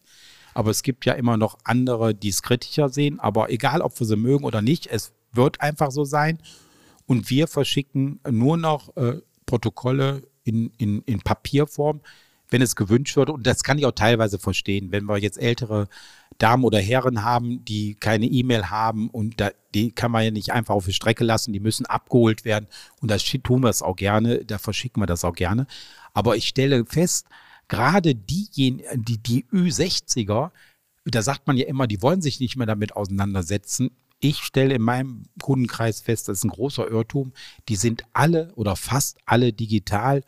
aber 0.59 0.71
es 0.71 0.83
gibt 0.83 1.05
ja 1.05 1.13
immer 1.13 1.37
noch 1.37 1.57
andere, 1.63 2.13
die 2.13 2.27
es 2.27 2.41
kritischer 2.41 2.89
sehen. 2.89 3.17
Aber 3.21 3.49
egal, 3.49 3.79
ob 3.81 3.97
wir 3.97 4.05
sie 4.05 4.17
mögen 4.17 4.43
oder 4.43 4.61
nicht, 4.61 4.87
es 4.87 5.13
wird 5.31 5.61
einfach 5.61 5.89
so 5.89 6.03
sein. 6.03 6.39
Und 7.05 7.29
wir 7.29 7.47
verschicken 7.47 8.19
nur 8.29 8.57
noch 8.57 8.93
äh, 8.97 9.21
Protokolle 9.45 10.21
in, 10.43 10.69
in, 10.77 11.01
in 11.03 11.21
Papierform, 11.21 12.01
wenn 12.49 12.61
es 12.61 12.75
gewünscht 12.75 13.15
wird. 13.15 13.29
Und 13.29 13.47
das 13.47 13.63
kann 13.63 13.77
ich 13.77 13.85
auch 13.85 13.93
teilweise 13.93 14.37
verstehen. 14.37 14.91
Wenn 14.91 15.05
wir 15.05 15.17
jetzt 15.17 15.41
ältere 15.41 15.87
Damen 16.39 16.65
oder 16.65 16.79
Herren 16.79 17.23
haben, 17.23 17.63
die 17.63 17.95
keine 17.95 18.25
E-Mail 18.25 18.69
haben 18.69 19.09
und 19.09 19.39
da, 19.39 19.51
die 19.73 19.93
kann 19.93 20.11
man 20.11 20.25
ja 20.25 20.31
nicht 20.31 20.51
einfach 20.51 20.75
auf 20.75 20.87
die 20.87 20.91
Strecke 20.91 21.23
lassen, 21.23 21.53
die 21.53 21.61
müssen 21.61 21.85
abgeholt 21.85 22.43
werden. 22.43 22.67
Und 22.99 23.09
das 23.11 23.23
tun 23.23 23.63
wir 23.63 23.69
es 23.69 23.81
auch 23.81 23.95
gerne, 23.95 24.43
da 24.43 24.57
verschicken 24.57 25.01
wir 25.01 25.07
das 25.07 25.23
auch 25.23 25.35
gerne. 25.35 25.67
Aber 26.13 26.35
ich 26.35 26.49
stelle 26.49 26.85
fest, 26.85 27.27
gerade 27.69 28.15
diejenigen, 28.15 29.05
die, 29.05 29.17
die 29.17 29.45
Ü60er, 29.45 30.51
da 31.05 31.21
sagt 31.21 31.47
man 31.47 31.55
ja 31.55 31.65
immer, 31.65 31.87
die 31.87 32.01
wollen 32.01 32.21
sich 32.21 32.39
nicht 32.39 32.57
mehr 32.57 32.67
damit 32.67 32.95
auseinandersetzen. 32.95 33.91
Ich 34.19 34.39
stelle 34.39 34.75
in 34.75 34.81
meinem 34.81 35.23
Kundenkreis 35.41 36.01
fest, 36.01 36.27
das 36.27 36.39
ist 36.39 36.43
ein 36.43 36.49
großer 36.49 36.89
Irrtum, 36.89 37.31
die 37.69 37.77
sind 37.77 38.03
alle 38.11 38.53
oder 38.55 38.75
fast 38.75 39.17
alle 39.25 39.53
digital 39.53 40.23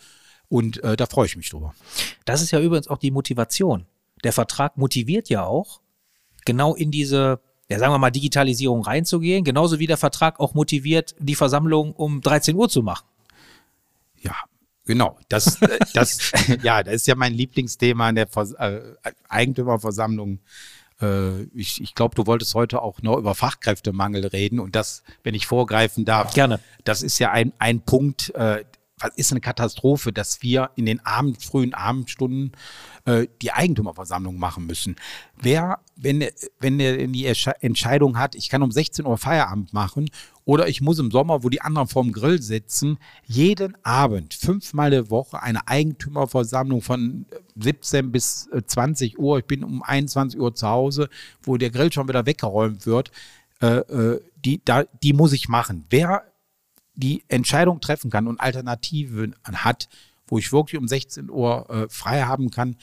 und 0.48 0.82
äh, 0.84 0.96
da 0.96 1.06
freue 1.08 1.26
ich 1.26 1.36
mich 1.36 1.50
drüber. 1.50 1.76
Das 2.24 2.42
ist 2.42 2.52
ja 2.52 2.62
übrigens 2.62 2.88
auch 2.88 3.00
die 3.00 3.12
Motivation. 3.12 3.86
Der 4.24 4.32
Vertrag 4.32 4.78
motiviert 4.78 5.30
ja 5.30 5.44
auch, 5.44 5.82
genau 6.46 6.76
in 6.76 6.92
diese, 6.92 7.42
ja, 7.70 7.80
sagen 7.80 7.92
wir 7.94 7.98
mal, 7.98 8.12
Digitalisierung 8.12 8.84
reinzugehen, 8.84 9.44
genauso 9.44 9.80
wie 9.80 9.88
der 9.88 9.98
Vertrag 9.98 10.40
auch 10.40 10.54
motiviert, 10.54 11.16
die 11.20 11.36
Versammlung 11.36 11.94
um 11.94 12.22
13 12.22 12.56
Uhr 12.56 12.70
zu 12.70 12.84
machen. 12.84 13.08
Ja, 14.22 14.36
genau. 14.92 15.18
Das, 15.30 15.58
das, 15.94 16.32
ja, 16.62 16.84
das 16.84 16.96
ist 16.96 17.08
ja 17.08 17.16
mein 17.16 17.34
Lieblingsthema 17.34 18.10
in 18.10 18.16
der 18.16 18.28
Vers 18.28 18.52
äh, 18.54 18.82
Eigentümerversammlung. 19.30 20.40
Äh, 21.02 21.44
ich 21.56 21.82
ich 21.82 21.96
glaube, 21.96 22.16
du 22.16 22.28
wolltest 22.28 22.54
heute 22.56 22.82
auch 22.82 23.02
noch 23.02 23.18
über 23.18 23.34
Fachkräftemangel 23.34 24.28
reden 24.28 24.60
und 24.60 24.76
das, 24.76 25.04
wenn 25.24 25.34
ich 25.34 25.48
vorgreifen 25.48 26.04
darf, 26.04 26.34
Gerne. 26.34 26.60
das 26.84 27.04
ist 27.04 27.20
ja 27.20 27.32
ein, 27.32 27.54
ein 27.58 27.82
Punkt, 27.82 28.36
äh, 28.36 28.66
was 29.00 29.16
ist 29.16 29.32
eine 29.32 29.40
Katastrophe, 29.40 30.12
dass 30.12 30.44
wir 30.44 30.72
in 30.76 30.86
den 30.86 31.04
Abend, 31.06 31.42
frühen 31.42 31.74
Abendstunden 31.74 32.52
äh, 33.06 33.28
die 33.42 33.52
Eigentümerversammlung 33.52 34.38
machen 34.38 34.68
müssen. 34.68 34.98
Wer, 35.42 35.80
wenn, 35.96 36.24
wenn 36.60 36.80
er 36.80 37.08
die 37.08 37.26
Entscheidung 37.62 38.20
hat, 38.20 38.36
ich 38.36 38.50
kann 38.50 38.62
um 38.62 38.72
16 38.72 39.06
Uhr 39.06 39.18
Feierabend 39.18 39.74
machen 39.74 40.10
oder 40.52 40.68
ich 40.68 40.82
muss 40.82 41.00
im 41.00 41.12
Sommer, 41.12 41.46
wo 41.46 41.50
die 41.50 41.62
anderen 41.62 41.88
vorm 41.88 42.12
Grill 42.12 42.42
sitzen, 42.42 42.98
jeden 43.24 43.78
Abend, 43.86 44.34
fünfmal 44.34 44.92
die 44.92 45.10
Woche 45.10 45.42
eine 45.42 45.66
Eigentümerversammlung 45.66 46.82
von 46.82 47.26
17 47.56 48.12
bis 48.12 48.50
äh, 48.52 48.62
20 48.62 49.18
Uhr, 49.18 49.40
ich 49.40 49.46
bin 49.46 49.64
um 49.64 49.82
21 49.82 50.38
Uhr 50.38 50.54
zu 50.54 50.68
Hause, 50.68 51.08
wo 51.42 51.56
der 51.56 51.70
Grill 51.70 51.94
schon 51.94 52.10
wieder 52.10 52.26
weggeräumt 52.26 52.86
wird, 52.86 53.12
äh, 53.62 53.78
äh, 53.78 54.22
die, 54.44 54.62
da, 54.66 54.84
die 55.02 55.14
muss 55.14 55.32
ich 55.32 55.48
machen. 55.48 55.86
Wer 55.90 56.24
die 56.96 57.24
Entscheidung 57.30 57.80
treffen 57.80 58.12
kann 58.12 58.28
und 58.28 58.42
Alternativen 58.42 59.38
hat, 59.46 59.88
wo 60.28 60.38
ich 60.38 60.52
wirklich 60.52 60.78
um 60.78 60.88
16 60.90 61.30
Uhr 61.30 61.70
äh, 61.70 61.88
frei 61.88 62.24
haben 62.24 62.52
kann, 62.52 62.76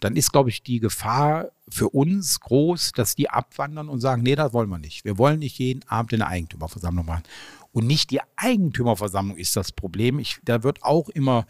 dann 0.00 0.16
ist, 0.16 0.32
glaube 0.32 0.50
ich, 0.50 0.62
die 0.62 0.80
Gefahr 0.80 1.50
für 1.68 1.88
uns 1.88 2.40
groß, 2.40 2.92
dass 2.92 3.14
die 3.14 3.30
abwandern 3.30 3.88
und 3.88 4.00
sagen, 4.00 4.22
nee, 4.22 4.34
das 4.34 4.52
wollen 4.52 4.68
wir 4.68 4.78
nicht. 4.78 5.04
Wir 5.04 5.18
wollen 5.18 5.38
nicht 5.38 5.58
jeden 5.58 5.88
Abend 5.88 6.14
eine 6.14 6.26
Eigentümerversammlung 6.26 7.06
machen. 7.06 7.24
Und 7.72 7.86
nicht 7.86 8.10
die 8.10 8.20
Eigentümerversammlung 8.36 9.36
ist 9.36 9.56
das 9.56 9.72
Problem. 9.72 10.18
Ich, 10.18 10.38
da 10.44 10.62
wird 10.62 10.82
auch 10.82 11.08
immer 11.08 11.46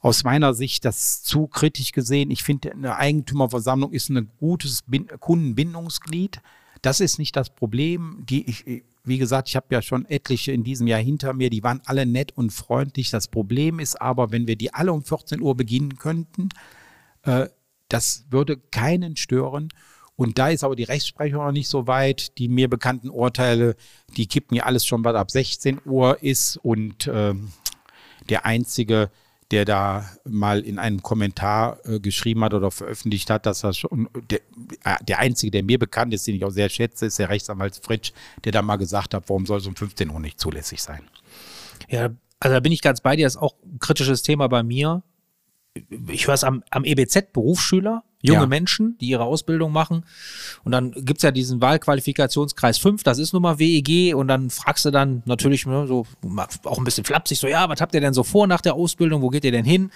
aus 0.00 0.22
meiner 0.22 0.52
Sicht 0.52 0.84
das 0.84 1.22
zu 1.22 1.46
kritisch 1.46 1.92
gesehen. 1.92 2.30
Ich 2.30 2.42
finde, 2.42 2.72
eine 2.72 2.96
Eigentümerversammlung 2.96 3.92
ist 3.92 4.10
ein 4.10 4.30
gutes 4.38 4.82
Bin 4.82 5.06
Kundenbindungsglied. 5.06 6.42
Das 6.82 7.00
ist 7.00 7.18
nicht 7.18 7.34
das 7.36 7.48
Problem. 7.48 8.22
Die, 8.28 8.44
ich, 8.50 8.84
wie 9.04 9.16
gesagt, 9.16 9.48
ich 9.48 9.56
habe 9.56 9.66
ja 9.70 9.80
schon 9.80 10.04
etliche 10.06 10.52
in 10.52 10.64
diesem 10.64 10.86
Jahr 10.86 11.00
hinter 11.00 11.32
mir, 11.32 11.48
die 11.48 11.62
waren 11.62 11.80
alle 11.86 12.04
nett 12.04 12.36
und 12.36 12.52
freundlich. 12.52 13.10
Das 13.10 13.28
Problem 13.28 13.78
ist 13.78 14.00
aber, 14.00 14.30
wenn 14.30 14.46
wir 14.46 14.56
die 14.56 14.74
alle 14.74 14.92
um 14.92 15.02
14 15.02 15.40
Uhr 15.40 15.56
beginnen 15.56 15.96
könnten, 15.96 16.50
das 17.88 18.24
würde 18.30 18.56
keinen 18.56 19.16
stören. 19.16 19.68
Und 20.16 20.38
da 20.38 20.48
ist 20.48 20.62
aber 20.62 20.76
die 20.76 20.84
Rechtsprechung 20.84 21.44
noch 21.44 21.52
nicht 21.52 21.68
so 21.68 21.86
weit. 21.86 22.38
Die 22.38 22.48
mir 22.48 22.68
bekannten 22.68 23.10
Urteile, 23.10 23.76
die 24.16 24.26
kippen 24.26 24.56
ja 24.56 24.64
alles 24.64 24.86
schon, 24.86 25.04
was 25.04 25.14
ab 25.14 25.30
16 25.30 25.80
Uhr 25.84 26.22
ist. 26.22 26.56
Und 26.58 27.10
ähm, 27.12 27.50
der 28.28 28.46
Einzige, 28.46 29.10
der 29.50 29.64
da 29.64 30.08
mal 30.24 30.60
in 30.60 30.78
einem 30.78 31.02
Kommentar 31.02 31.78
äh, 31.84 32.00
geschrieben 32.00 32.44
hat 32.44 32.54
oder 32.54 32.70
veröffentlicht 32.70 33.28
hat, 33.28 33.46
dass 33.46 33.60
das 33.60 33.76
schon, 33.76 34.08
der, 34.30 34.40
äh, 34.84 35.04
der 35.04 35.18
Einzige, 35.18 35.50
der 35.50 35.62
mir 35.64 35.78
bekannt 35.78 36.14
ist, 36.14 36.26
den 36.26 36.36
ich 36.36 36.44
auch 36.44 36.50
sehr 36.50 36.68
schätze, 36.68 37.06
ist 37.06 37.18
der 37.18 37.28
Rechtsanwalt 37.28 37.80
Fritsch, 37.82 38.12
der 38.44 38.52
da 38.52 38.62
mal 38.62 38.76
gesagt 38.76 39.14
hat, 39.14 39.28
warum 39.28 39.46
soll 39.46 39.58
es 39.58 39.66
um 39.66 39.76
15 39.76 40.10
Uhr 40.10 40.20
nicht 40.20 40.40
zulässig 40.40 40.80
sein? 40.82 41.02
Ja, 41.88 42.10
also 42.40 42.54
da 42.54 42.60
bin 42.60 42.72
ich 42.72 42.82
ganz 42.82 43.00
bei 43.00 43.16
dir, 43.16 43.26
ist 43.26 43.36
auch 43.36 43.54
ein 43.64 43.78
kritisches 43.80 44.22
Thema 44.22 44.48
bei 44.48 44.62
mir. 44.62 45.02
Ich 46.08 46.26
höre 46.26 46.34
es 46.34 46.44
am, 46.44 46.62
am 46.70 46.84
EBZ, 46.84 47.32
Berufsschüler, 47.32 48.04
junge 48.22 48.40
Ja. 48.40 48.46
Menschen, 48.46 48.96
die 48.98 49.08
ihre 49.08 49.24
Ausbildung 49.24 49.72
machen. 49.72 50.04
Und 50.62 50.72
dann 50.72 50.92
gibt's 50.92 51.22
ja 51.24 51.32
diesen 51.32 51.60
Wahlqualifikationskreis 51.60 52.78
5, 52.78 53.02
das 53.02 53.18
ist 53.18 53.32
nun 53.32 53.42
mal 53.42 53.58
WEG. 53.58 54.14
Und 54.14 54.28
dann 54.28 54.50
fragst 54.50 54.84
du 54.84 54.90
dann 54.90 55.22
natürlich 55.26 55.66
ne, 55.66 55.86
so 55.86 56.06
auch 56.64 56.78
ein 56.78 56.84
bisschen 56.84 57.04
flapsig, 57.04 57.38
so, 57.38 57.48
ja, 57.48 57.68
was 57.68 57.80
habt 57.80 57.94
ihr 57.94 58.00
denn 58.00 58.14
so 58.14 58.22
vor 58.22 58.46
nach 58.46 58.60
der 58.60 58.74
Ausbildung? 58.74 59.20
Wo 59.20 59.30
geht 59.30 59.44
ihr 59.44 59.52
denn 59.52 59.64
hin? 59.64 59.90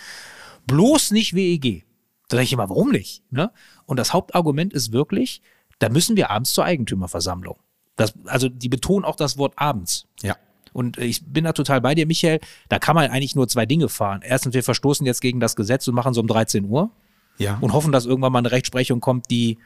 Bloß 0.66 1.12
nicht 1.12 1.34
WEG. 1.34 1.84
Da 2.28 2.36
denke 2.36 2.44
ich 2.44 2.52
immer, 2.52 2.68
warum 2.68 2.90
nicht? 2.90 3.22
Ne? 3.30 3.50
Und 3.86 3.98
das 3.98 4.12
Hauptargument 4.12 4.74
ist 4.74 4.92
wirklich, 4.92 5.40
da 5.78 5.88
müssen 5.88 6.16
wir 6.16 6.30
abends 6.30 6.52
zur 6.52 6.64
Eigentümerversammlung. 6.64 7.56
Das, 7.96 8.14
also 8.26 8.48
die 8.48 8.68
betonen 8.68 9.04
auch 9.04 9.16
das 9.16 9.38
Wort 9.38 9.54
abends. 9.56 10.06
Ja. 10.22 10.36
Und 10.72 10.98
ich 10.98 11.24
bin 11.24 11.44
da 11.44 11.52
total 11.52 11.80
bei 11.80 11.94
dir, 11.94 12.06
Michael. 12.06 12.40
Da 12.68 12.78
kann 12.78 12.94
man 12.94 13.10
eigentlich 13.10 13.34
nur 13.34 13.48
zwei 13.48 13.66
Dinge 13.66 13.88
fahren. 13.88 14.20
Erstens, 14.22 14.54
wir 14.54 14.62
verstoßen 14.62 15.04
jetzt 15.06 15.20
gegen 15.20 15.40
das 15.40 15.56
Gesetz 15.56 15.86
und 15.88 15.94
machen 15.94 16.12
es 16.12 16.18
um 16.18 16.26
13 16.26 16.64
Uhr 16.66 16.90
Ja. 17.38 17.58
und 17.60 17.72
hoffen, 17.72 17.92
dass 17.92 18.06
irgendwann 18.06 18.32
mal 18.32 18.40
eine 18.40 18.50
Rechtsprechung 18.50 19.00
kommt, 19.00 19.30
die, 19.30 19.58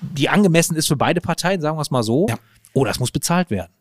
die 0.00 0.28
angemessen 0.28 0.76
ist 0.76 0.88
für 0.88 0.96
beide 0.96 1.20
Parteien, 1.20 1.60
sagen 1.60 1.76
wir 1.76 1.82
es 1.82 1.90
mal 1.90 2.02
so. 2.02 2.26
Ja. 2.28 2.38
Oder 2.72 2.90
es 2.90 2.98
muss 2.98 3.10
bezahlt 3.10 3.50
werden. 3.50 3.72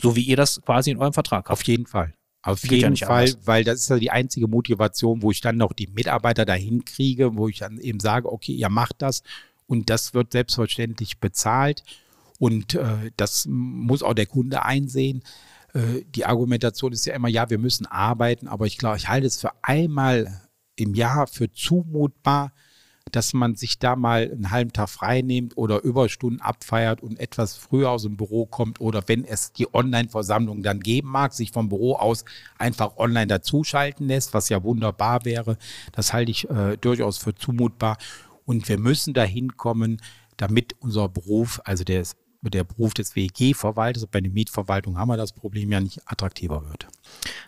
So 0.00 0.16
wie 0.16 0.22
ihr 0.22 0.36
das 0.36 0.60
quasi 0.62 0.90
in 0.90 0.98
eurem 0.98 1.12
Vertrag 1.12 1.44
habt. 1.48 1.50
Auf 1.50 1.62
jeden 1.64 1.86
Fall. 1.86 2.14
Auf 2.42 2.60
Geht 2.62 2.72
ja 2.72 2.76
jeden 2.78 2.90
nicht 2.90 3.04
Fall, 3.06 3.24
anders. 3.28 3.46
weil 3.46 3.64
das 3.64 3.80
ist 3.80 3.88
ja 3.90 3.96
die 3.98 4.10
einzige 4.10 4.48
Motivation, 4.48 5.22
wo 5.22 5.30
ich 5.30 5.40
dann 5.40 5.56
noch 5.56 5.72
die 5.72 5.86
Mitarbeiter 5.86 6.44
dahin 6.44 6.84
kriege, 6.84 7.36
wo 7.36 7.48
ich 7.48 7.58
dann 7.60 7.78
eben 7.78 8.00
sage, 8.00 8.30
okay, 8.30 8.52
ihr 8.52 8.68
macht 8.68 8.96
das 9.00 9.22
und 9.66 9.88
das 9.88 10.12
wird 10.12 10.32
selbstverständlich 10.32 11.20
bezahlt. 11.20 11.84
Und 12.38 12.74
äh, 12.74 13.10
das 13.16 13.46
muss 13.48 14.02
auch 14.02 14.14
der 14.14 14.26
Kunde 14.26 14.64
einsehen. 14.64 15.22
Äh, 15.72 16.04
die 16.14 16.24
Argumentation 16.24 16.92
ist 16.92 17.06
ja 17.06 17.14
immer, 17.14 17.28
ja, 17.28 17.50
wir 17.50 17.58
müssen 17.58 17.86
arbeiten, 17.86 18.48
aber 18.48 18.66
ich 18.66 18.78
glaube, 18.78 18.96
ich 18.96 19.08
halte 19.08 19.26
es 19.26 19.40
für 19.40 19.52
einmal 19.62 20.42
im 20.76 20.94
Jahr 20.94 21.26
für 21.26 21.52
zumutbar, 21.52 22.52
dass 23.12 23.32
man 23.32 23.54
sich 23.54 23.78
da 23.78 23.94
mal 23.94 24.30
einen 24.30 24.50
halben 24.50 24.72
Tag 24.72 24.88
frei 24.88 25.20
nimmt 25.20 25.56
oder 25.56 25.82
Überstunden 25.82 26.40
abfeiert 26.40 27.02
und 27.02 27.20
etwas 27.20 27.54
früher 27.54 27.90
aus 27.90 28.02
dem 28.02 28.16
Büro 28.16 28.46
kommt 28.46 28.80
oder 28.80 29.04
wenn 29.06 29.24
es 29.24 29.52
die 29.52 29.72
Online-Versammlung 29.72 30.62
dann 30.62 30.80
geben 30.80 31.10
mag, 31.10 31.32
sich 31.32 31.52
vom 31.52 31.68
Büro 31.68 31.94
aus 31.94 32.24
einfach 32.58 32.96
online 32.96 33.28
dazuschalten 33.28 34.08
lässt, 34.08 34.34
was 34.34 34.48
ja 34.48 34.62
wunderbar 34.64 35.24
wäre. 35.24 35.58
Das 35.92 36.12
halte 36.12 36.32
ich 36.32 36.48
äh, 36.50 36.76
durchaus 36.78 37.18
für 37.18 37.34
zumutbar. 37.34 37.98
Und 38.46 38.68
wir 38.68 38.78
müssen 38.78 39.14
dahin 39.14 39.56
kommen, 39.56 40.00
damit 40.36 40.74
unser 40.80 41.08
Beruf, 41.08 41.60
also 41.64 41.84
der, 41.84 42.04
der 42.50 42.64
Beruf 42.64 42.94
des 42.94 43.16
WEG-Verwalters, 43.16 44.06
bei 44.06 44.20
der 44.20 44.30
Mietverwaltung 44.30 44.98
haben 44.98 45.08
wir 45.08 45.16
das 45.16 45.32
Problem 45.32 45.70
ja 45.72 45.80
nicht 45.80 46.00
attraktiver 46.06 46.68
wird. 46.68 46.86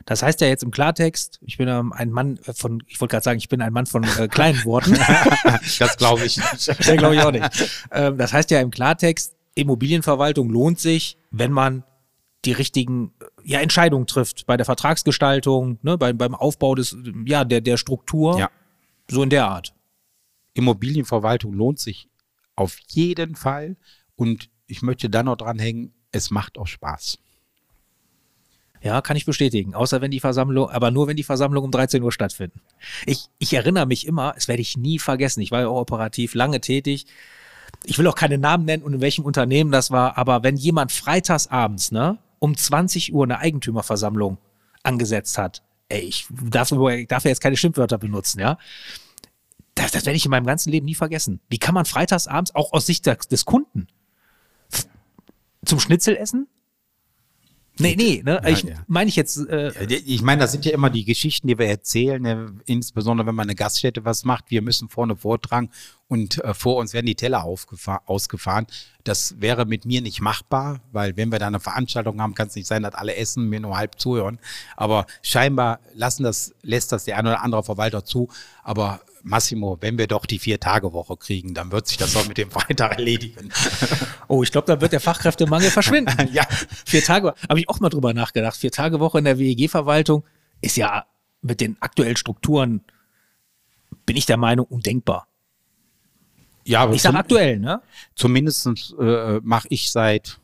Das 0.04 0.22
heißt 0.22 0.40
ja 0.40 0.46
jetzt 0.46 0.62
im 0.62 0.70
Klartext, 0.70 1.38
ich 1.42 1.58
bin 1.58 1.68
ähm, 1.68 1.92
ein 1.92 2.10
Mann 2.10 2.38
von, 2.54 2.82
ich 2.86 3.00
wollte 3.00 3.12
gerade 3.12 3.24
sagen, 3.24 3.38
ich 3.38 3.48
bin 3.48 3.60
ein 3.60 3.72
Mann 3.72 3.86
von 3.86 4.04
äh, 4.04 4.28
kleinen 4.28 4.64
Worten. 4.64 4.92
das 5.78 5.96
glaube 5.96 6.24
ich 6.24 6.36
das 6.66 6.78
glaube 6.78 7.14
ich 7.14 7.22
auch 7.22 7.32
nicht. 7.32 7.70
Ähm, 7.90 8.18
das 8.18 8.32
heißt 8.32 8.50
ja 8.50 8.60
im 8.60 8.70
Klartext, 8.70 9.34
Immobilienverwaltung 9.54 10.50
lohnt 10.50 10.78
sich, 10.78 11.18
wenn 11.30 11.52
man 11.52 11.82
die 12.44 12.52
richtigen 12.52 13.12
ja, 13.44 13.60
Entscheidungen 13.60 14.06
trifft 14.06 14.46
bei 14.46 14.56
der 14.56 14.66
Vertragsgestaltung, 14.66 15.78
ne, 15.82 15.98
beim, 15.98 16.16
beim 16.16 16.34
Aufbau 16.34 16.74
des, 16.74 16.96
ja, 17.24 17.44
der, 17.44 17.60
der 17.60 17.76
Struktur. 17.76 18.38
Ja. 18.38 18.50
So 19.10 19.22
in 19.22 19.30
der 19.30 19.46
Art. 19.46 19.72
Immobilienverwaltung 20.54 21.52
lohnt 21.52 21.78
sich 21.78 22.08
auf 22.54 22.78
jeden 22.88 23.36
Fall. 23.36 23.76
Und 24.16 24.50
ich 24.66 24.82
möchte 24.82 25.10
dann 25.10 25.26
noch 25.26 25.36
dranhängen, 25.36 25.92
es 26.12 26.30
macht 26.30 26.58
auch 26.58 26.66
Spaß. 26.66 27.18
Ja, 28.82 29.00
kann 29.00 29.16
ich 29.16 29.24
bestätigen. 29.24 29.74
Außer 29.74 30.00
wenn 30.00 30.10
die 30.10 30.20
Versammlung, 30.20 30.70
aber 30.70 30.90
nur 30.90 31.08
wenn 31.08 31.16
die 31.16 31.24
Versammlung 31.24 31.64
um 31.64 31.70
13 31.70 32.02
Uhr 32.02 32.12
stattfinden. 32.12 32.60
Ich, 33.04 33.26
ich 33.38 33.52
erinnere 33.52 33.86
mich 33.86 34.06
immer, 34.06 34.34
es 34.36 34.48
werde 34.48 34.62
ich 34.62 34.76
nie 34.76 34.98
vergessen. 34.98 35.40
Ich 35.40 35.50
war 35.50 35.62
ja 35.62 35.68
auch 35.68 35.80
operativ 35.80 36.34
lange 36.34 36.60
tätig. 36.60 37.06
Ich 37.84 37.98
will 37.98 38.06
auch 38.06 38.14
keine 38.14 38.38
Namen 38.38 38.64
nennen 38.64 38.82
und 38.82 38.94
in 38.94 39.00
welchem 39.00 39.24
Unternehmen 39.24 39.72
das 39.72 39.90
war, 39.90 40.16
aber 40.16 40.42
wenn 40.42 40.56
jemand 40.56 40.92
freitags 40.92 41.48
abends, 41.48 41.90
ne, 41.90 42.18
um 42.38 42.56
20 42.56 43.12
Uhr 43.12 43.24
eine 43.24 43.38
Eigentümerversammlung 43.38 44.38
angesetzt 44.82 45.36
hat, 45.36 45.62
ey, 45.88 46.00
ich 46.00 46.26
darf, 46.30 46.70
ich 46.72 47.08
darf 47.08 47.24
ja 47.24 47.30
jetzt 47.30 47.40
keine 47.40 47.56
Schimpfwörter 47.56 47.98
benutzen, 47.98 48.40
ja. 48.40 48.58
Das, 49.74 49.92
das 49.92 50.06
werde 50.06 50.16
ich 50.16 50.24
in 50.24 50.30
meinem 50.30 50.46
ganzen 50.46 50.70
Leben 50.70 50.86
nie 50.86 50.94
vergessen. 50.94 51.40
Wie 51.48 51.58
kann 51.58 51.74
man 51.74 51.84
freitags 51.84 52.28
abends, 52.28 52.54
auch 52.54 52.72
aus 52.72 52.86
Sicht 52.86 53.06
des 53.06 53.44
Kunden, 53.44 53.88
zum 55.66 55.80
Schnitzel 55.80 56.16
essen? 56.16 56.48
Nee, 57.78 57.94
nee, 57.96 58.22
ne? 58.24 58.40
Ja, 58.42 58.48
ich 58.48 58.62
ja. 58.62 58.74
meine 58.86 59.08
ich 59.08 59.16
jetzt. 59.16 59.36
Äh, 59.48 59.84
ich 59.84 60.22
meine, 60.22 60.40
das 60.40 60.52
sind 60.52 60.64
ja 60.64 60.72
immer 60.72 60.88
die 60.88 61.04
Geschichten, 61.04 61.46
die 61.46 61.58
wir 61.58 61.66
erzählen, 61.66 62.22
ne? 62.22 62.54
insbesondere 62.64 63.26
wenn 63.26 63.34
man 63.34 63.44
eine 63.44 63.54
Gaststätte 63.54 64.04
was 64.04 64.24
macht. 64.24 64.46
Wir 64.50 64.62
müssen 64.62 64.88
vorne 64.88 65.16
vortragen 65.16 65.68
und 66.08 66.42
äh, 66.42 66.54
vor 66.54 66.76
uns 66.76 66.94
werden 66.94 67.04
die 67.04 67.16
Teller 67.16 67.44
ausgefahren. 67.44 68.66
Das 69.04 69.40
wäre 69.40 69.66
mit 69.66 69.84
mir 69.84 70.00
nicht 70.00 70.22
machbar, 70.22 70.80
weil 70.92 71.16
wenn 71.18 71.30
wir 71.30 71.38
da 71.38 71.48
eine 71.48 71.60
Veranstaltung 71.60 72.20
haben, 72.22 72.34
kann 72.34 72.48
es 72.48 72.54
nicht 72.54 72.66
sein, 72.66 72.82
dass 72.82 72.94
alle 72.94 73.14
essen, 73.16 73.50
mir 73.50 73.60
nur 73.60 73.76
halb 73.76 74.00
zuhören. 74.00 74.38
Aber 74.76 75.06
scheinbar 75.20 75.80
lassen 75.94 76.22
das, 76.22 76.54
lässt 76.62 76.92
das 76.92 77.04
der 77.04 77.18
eine 77.18 77.30
oder 77.30 77.42
andere 77.42 77.62
Verwalter 77.62 78.04
zu. 78.06 78.28
Aber 78.62 79.00
Massimo, 79.26 79.76
wenn 79.80 79.98
wir 79.98 80.06
doch 80.06 80.24
die 80.24 80.38
Vier-Tage-Woche 80.38 81.16
kriegen, 81.16 81.52
dann 81.52 81.72
wird 81.72 81.88
sich 81.88 81.96
das 81.96 82.14
auch 82.16 82.28
mit 82.28 82.38
dem 82.38 82.50
Freitag 82.52 82.92
erledigen. 82.92 83.50
Oh, 84.28 84.42
ich 84.42 84.50
glaube, 84.50 84.66
dann 84.66 84.80
wird 84.80 84.92
der 84.92 84.98
Fachkräftemangel 84.98 85.70
verschwinden. 85.70 86.28
ja. 86.32 86.44
Vier 86.84 87.04
Tage, 87.04 87.34
habe 87.48 87.60
ich 87.60 87.68
auch 87.68 87.78
mal 87.78 87.90
drüber 87.90 88.12
nachgedacht. 88.12 88.56
Vier 88.56 88.72
Tage 88.72 88.98
Woche 88.98 89.18
in 89.18 89.24
der 89.24 89.38
WEG-Verwaltung 89.38 90.24
ist 90.60 90.76
ja 90.76 91.06
mit 91.42 91.60
den 91.60 91.76
aktuellen 91.78 92.16
Strukturen, 92.16 92.80
bin 94.04 94.16
ich 94.16 94.26
der 94.26 94.36
Meinung, 94.36 94.66
undenkbar. 94.66 95.28
Ja, 96.64 96.80
aber 96.80 96.94
ich 96.94 97.02
sage 97.02 97.16
aktuell, 97.16 97.60
ne? 97.60 97.80
Zumindest 98.16 98.66
äh, 98.98 99.38
mache 99.44 99.68
ich 99.70 99.92
seit 99.92 100.40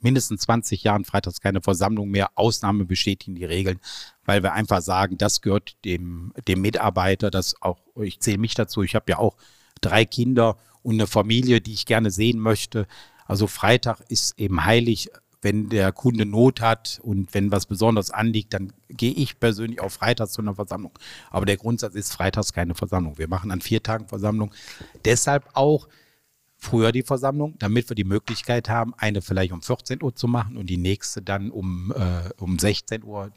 mindestens 0.00 0.42
20 0.42 0.84
Jahren 0.84 1.04
freitags 1.04 1.40
keine 1.40 1.60
Versammlung 1.60 2.08
mehr. 2.10 2.30
Ausnahme 2.34 2.84
bestätigen 2.84 3.34
die 3.34 3.44
Regeln, 3.44 3.80
weil 4.24 4.42
wir 4.42 4.52
einfach 4.52 4.80
sagen, 4.80 5.18
das 5.18 5.40
gehört 5.40 5.76
dem, 5.84 6.32
dem 6.46 6.60
Mitarbeiter, 6.60 7.30
das 7.30 7.60
auch, 7.60 7.78
ich 8.00 8.20
zähle 8.20 8.38
mich 8.38 8.54
dazu, 8.54 8.82
ich 8.82 8.94
habe 8.94 9.06
ja 9.08 9.18
auch 9.18 9.36
drei 9.80 10.04
Kinder 10.04 10.56
und 10.82 10.94
eine 10.94 11.06
Familie, 11.06 11.60
die 11.60 11.72
ich 11.72 11.86
gerne 11.86 12.10
sehen 12.10 12.38
möchte. 12.38 12.86
Also 13.26 13.46
Freitag 13.46 14.00
ist 14.08 14.38
eben 14.38 14.64
heilig. 14.64 15.10
Wenn 15.40 15.68
der 15.68 15.92
Kunde 15.92 16.26
Not 16.26 16.60
hat 16.60 16.98
und 17.00 17.32
wenn 17.32 17.52
was 17.52 17.66
Besonderes 17.66 18.10
anliegt, 18.10 18.54
dann 18.54 18.72
gehe 18.88 19.12
ich 19.12 19.38
persönlich 19.38 19.80
auch 19.80 19.90
freitags 19.90 20.32
zu 20.32 20.42
einer 20.42 20.56
Versammlung. 20.56 20.98
Aber 21.30 21.46
der 21.46 21.56
Grundsatz 21.56 21.94
ist 21.94 22.12
freitags 22.12 22.52
keine 22.52 22.74
Versammlung. 22.74 23.18
Wir 23.18 23.28
machen 23.28 23.52
an 23.52 23.60
vier 23.60 23.80
Tagen 23.80 24.08
Versammlung. 24.08 24.52
Deshalb 25.04 25.48
auch, 25.52 25.86
früher 26.58 26.92
die 26.92 27.02
Versammlung, 27.02 27.54
damit 27.58 27.88
wir 27.88 27.94
die 27.94 28.04
Möglichkeit 28.04 28.68
haben, 28.68 28.92
eine 28.98 29.22
vielleicht 29.22 29.52
um 29.52 29.62
14 29.62 30.02
Uhr 30.02 30.14
zu 30.14 30.26
machen 30.26 30.56
und 30.56 30.66
die 30.66 30.76
nächste 30.76 31.22
dann 31.22 31.50
um, 31.50 31.92
äh, 31.96 32.30
um 32.38 32.58
16 32.58 33.04
Uhr, 33.04 33.30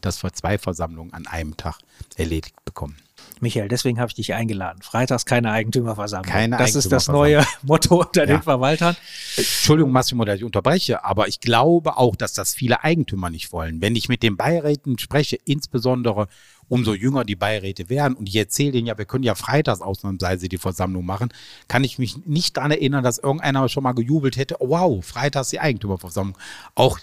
dass 0.00 0.22
wir 0.22 0.32
zwei 0.32 0.58
Versammlungen 0.58 1.12
an 1.12 1.26
einem 1.26 1.56
Tag 1.56 1.78
erledigt 2.16 2.64
bekommen. 2.64 2.96
Michael, 3.40 3.68
deswegen 3.68 4.00
habe 4.00 4.08
ich 4.08 4.14
dich 4.14 4.34
eingeladen. 4.34 4.80
Freitags 4.82 5.26
keine 5.26 5.52
Eigentümerversammlung. 5.52 6.32
Keine 6.32 6.56
das 6.56 6.74
ist 6.74 6.90
das 6.90 7.08
neue 7.08 7.44
Motto 7.62 8.00
unter 8.00 8.22
ja. 8.22 8.26
den 8.26 8.42
Verwaltern. 8.42 8.96
Entschuldigung, 9.36 9.92
Massimo, 9.92 10.24
dass 10.24 10.36
ich 10.36 10.44
unterbreche, 10.44 11.04
aber 11.04 11.28
ich 11.28 11.40
glaube 11.40 11.98
auch, 11.98 12.16
dass 12.16 12.32
das 12.32 12.54
viele 12.54 12.82
Eigentümer 12.82 13.28
nicht 13.28 13.52
wollen. 13.52 13.82
Wenn 13.82 13.94
ich 13.94 14.08
mit 14.08 14.22
den 14.22 14.36
Beiräten 14.36 14.98
spreche, 14.98 15.36
insbesondere 15.44 16.28
umso 16.68 16.94
jünger 16.94 17.24
die 17.24 17.36
Beiräte 17.36 17.88
werden, 17.90 18.14
und 18.14 18.28
ich 18.28 18.36
erzähle 18.36 18.72
denen 18.72 18.86
ja, 18.86 18.98
wir 18.98 19.04
können 19.04 19.24
ja 19.24 19.34
freitags 19.34 19.80
ausnahmsweise 19.80 20.48
die 20.48 20.58
Versammlung 20.58 21.04
machen, 21.04 21.28
kann 21.68 21.84
ich 21.84 21.98
mich 21.98 22.26
nicht 22.26 22.56
daran 22.56 22.70
erinnern, 22.70 23.04
dass 23.04 23.18
irgendeiner 23.18 23.68
schon 23.68 23.82
mal 23.82 23.92
gejubelt 23.92 24.36
hätte, 24.36 24.56
oh, 24.60 24.70
wow, 24.70 25.04
freitags 25.04 25.50
die 25.50 25.60
Eigentümerversammlung. 25.60 26.36
Auch 26.74 26.98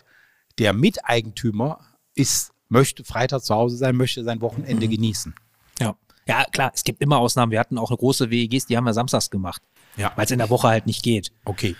der 0.58 0.74
Miteigentümer 0.74 1.80
ist, 2.15 2.52
möchte 2.69 3.04
freitags 3.04 3.46
zu 3.46 3.56
Hause 3.56 3.78
sein, 3.78 3.96
möchte 3.96 4.24
sein 4.24 4.41
Wochenende 4.41 4.88
mhm. 4.88 4.91
genießen. 4.91 5.36
Ja. 5.80 5.96
Ja, 6.27 6.45
klar, 6.51 6.71
es 6.73 6.83
gibt 6.83 7.01
immer 7.01 7.17
Ausnahmen. 7.17 7.51
Wir 7.51 7.59
hatten 7.59 7.77
auch 7.77 7.89
eine 7.89 7.97
große 7.97 8.29
WEGs, 8.29 8.65
die 8.65 8.77
haben 8.77 8.86
wir 8.86 8.93
samstags 8.93 9.29
gemacht. 9.29 9.62
Ja. 9.97 10.12
Weil 10.15 10.25
es 10.25 10.31
in 10.31 10.39
der 10.39 10.49
Woche 10.49 10.67
halt 10.67 10.86
nicht 10.88 11.03
geht. 11.03 11.31
Okay. 11.45 11.75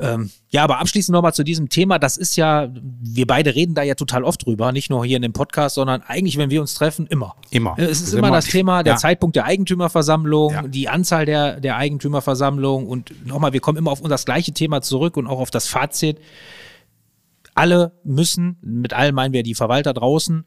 Ähm, 0.00 0.30
ja, 0.48 0.64
aber 0.64 0.80
abschließend 0.80 1.12
nochmal 1.12 1.34
zu 1.34 1.44
diesem 1.44 1.68
Thema. 1.68 1.98
Das 1.98 2.16
ist 2.16 2.36
ja, 2.36 2.68
wir 2.72 3.26
beide 3.26 3.54
reden 3.54 3.74
da 3.74 3.82
ja 3.82 3.94
total 3.94 4.24
oft 4.24 4.44
drüber, 4.44 4.72
nicht 4.72 4.90
nur 4.90 5.04
hier 5.04 5.16
in 5.16 5.22
dem 5.22 5.32
Podcast, 5.32 5.74
sondern 5.76 6.02
eigentlich, 6.02 6.36
wenn 6.36 6.50
wir 6.50 6.60
uns 6.60 6.74
treffen, 6.74 7.06
immer. 7.06 7.36
Immer. 7.50 7.74
Es 7.76 7.90
ist, 7.90 8.08
ist 8.08 8.12
immer, 8.14 8.28
immer 8.28 8.36
das 8.36 8.46
Thema, 8.46 8.82
der 8.82 8.94
ja. 8.94 8.98
Zeitpunkt 8.98 9.36
der 9.36 9.44
Eigentümerversammlung, 9.44 10.52
ja. 10.52 10.62
die 10.62 10.88
Anzahl 10.88 11.26
der, 11.26 11.60
der 11.60 11.76
Eigentümerversammlung 11.76 12.86
und 12.86 13.26
nochmal, 13.26 13.52
wir 13.52 13.60
kommen 13.60 13.78
immer 13.78 13.90
auf 13.90 14.00
das 14.02 14.24
gleiche 14.24 14.52
Thema 14.52 14.82
zurück 14.82 15.16
und 15.16 15.26
auch 15.26 15.38
auf 15.38 15.50
das 15.50 15.68
Fazit. 15.68 16.18
Alle 17.54 17.92
müssen, 18.02 18.58
mit 18.62 18.92
allen 18.94 19.14
meinen 19.14 19.32
wir 19.32 19.44
die 19.44 19.54
Verwalter 19.54 19.94
draußen, 19.94 20.44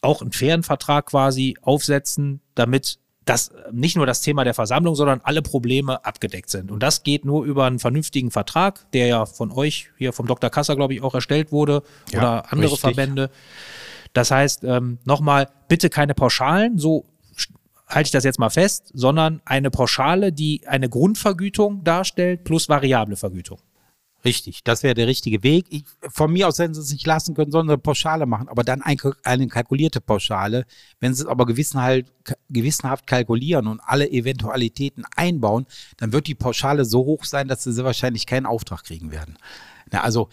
auch 0.00 0.22
einen 0.22 0.32
fairen 0.32 0.62
Vertrag 0.62 1.06
quasi 1.06 1.56
aufsetzen, 1.62 2.40
damit 2.54 2.98
das 3.24 3.50
nicht 3.72 3.96
nur 3.96 4.06
das 4.06 4.22
Thema 4.22 4.44
der 4.44 4.54
Versammlung, 4.54 4.94
sondern 4.94 5.20
alle 5.22 5.42
Probleme 5.42 6.04
abgedeckt 6.04 6.48
sind. 6.48 6.70
Und 6.70 6.82
das 6.82 7.02
geht 7.02 7.24
nur 7.24 7.44
über 7.44 7.66
einen 7.66 7.78
vernünftigen 7.78 8.30
Vertrag, 8.30 8.90
der 8.92 9.06
ja 9.06 9.26
von 9.26 9.50
euch, 9.50 9.90
hier 9.98 10.12
vom 10.12 10.26
Dr. 10.26 10.48
Kasser, 10.50 10.76
glaube 10.76 10.94
ich, 10.94 11.02
auch 11.02 11.14
erstellt 11.14 11.52
wurde 11.52 11.82
ja, 12.10 12.18
oder 12.18 12.52
andere 12.52 12.72
richtig. 12.72 12.80
Verbände. 12.80 13.30
Das 14.14 14.30
heißt, 14.30 14.64
ähm, 14.64 14.98
nochmal, 15.04 15.48
bitte 15.68 15.90
keine 15.90 16.14
Pauschalen, 16.14 16.78
so 16.78 17.04
halte 17.86 18.08
ich 18.08 18.12
das 18.12 18.24
jetzt 18.24 18.38
mal 18.38 18.50
fest, 18.50 18.90
sondern 18.94 19.40
eine 19.44 19.70
Pauschale, 19.70 20.32
die 20.32 20.62
eine 20.66 20.88
Grundvergütung 20.88 21.84
darstellt 21.84 22.44
plus 22.44 22.68
variable 22.68 23.16
Vergütung. 23.16 23.58
Richtig, 24.24 24.64
das 24.64 24.82
wäre 24.82 24.94
der 24.94 25.06
richtige 25.06 25.44
Weg. 25.44 25.66
Ich, 25.68 25.84
von 26.10 26.32
mir 26.32 26.48
aus 26.48 26.58
hätten 26.58 26.74
sie 26.74 26.80
es 26.80 26.92
nicht 26.92 27.06
lassen 27.06 27.34
können, 27.34 27.52
sondern 27.52 27.74
eine 27.74 27.78
Pauschale 27.78 28.26
machen, 28.26 28.48
aber 28.48 28.64
dann 28.64 28.82
ein, 28.82 28.98
eine 29.22 29.46
kalkulierte 29.46 30.00
Pauschale. 30.00 30.66
Wenn 30.98 31.14
sie 31.14 31.22
es 31.22 31.28
aber 31.28 31.46
gewissenhaft, 31.46 32.06
gewissenhaft 32.50 33.06
kalkulieren 33.06 33.68
und 33.68 33.80
alle 33.80 34.10
Eventualitäten 34.10 35.04
einbauen, 35.14 35.66
dann 35.98 36.12
wird 36.12 36.26
die 36.26 36.34
Pauschale 36.34 36.84
so 36.84 37.04
hoch 37.04 37.24
sein, 37.24 37.46
dass 37.46 37.62
sie 37.62 37.84
wahrscheinlich 37.84 38.26
keinen 38.26 38.46
Auftrag 38.46 38.82
kriegen 38.82 39.12
werden. 39.12 39.38
Na, 39.92 40.02
also, 40.02 40.28